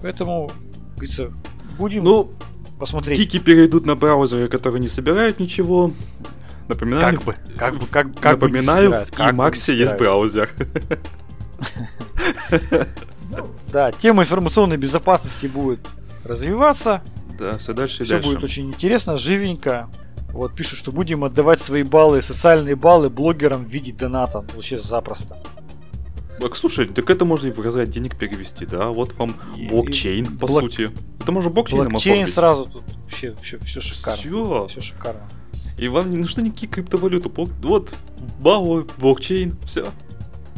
[0.02, 0.52] Поэтому,
[0.96, 1.32] говорится,
[1.78, 2.32] будем ну,
[2.80, 3.18] посмотреть.
[3.18, 5.92] Гики перейдут на браузеры, которые не собирают ничего.
[6.68, 10.50] Напоминаю, как бы, как бы, как, как напоминаю, бы и Максе есть браузер.
[13.72, 15.80] Да, тема информационной безопасности будет
[16.24, 17.02] развиваться.
[17.38, 18.30] Да, все дальше и все дальше.
[18.30, 19.90] будет очень интересно, живенько.
[20.32, 24.44] Вот пишут, что будем отдавать свои баллы, социальные баллы блогерам в виде доната.
[24.56, 25.38] Вообще запросто.
[26.40, 28.88] Так, слушай, так это можно и в разряд денег перевести, да?
[28.90, 29.36] Вот вам
[29.70, 30.64] блокчейн, и, по блок...
[30.64, 30.92] сути.
[31.22, 32.34] Это можно блокчейном Блокчейн оформить.
[32.34, 34.20] сразу тут вообще все, все шикарно.
[34.20, 34.68] Все.
[34.68, 35.22] Все шикарно.
[35.78, 37.30] И вам не нужны никакие криптовалюты.
[37.30, 37.94] Вот,
[38.42, 39.88] баллы, блокчейн, все.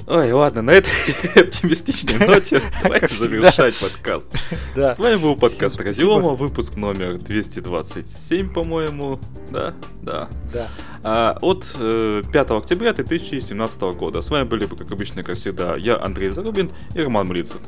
[0.07, 0.91] Ой, ладно, на этой
[1.36, 4.30] оптимистичной ноте давайте завершать подкаст.
[4.76, 9.19] С вами был подкаст Радиома, выпуск номер 227, по-моему.
[9.49, 9.73] Да,
[10.03, 10.30] да.
[10.53, 10.68] Да.
[11.03, 14.22] А, от 5 э, октября 2017 года.
[14.22, 17.61] С вами были, как обычно, как всегда, я, Андрей Зарубин и Роман Млицын.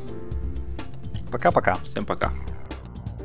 [1.32, 1.76] Пока-пока.
[1.86, 2.32] Всем пока.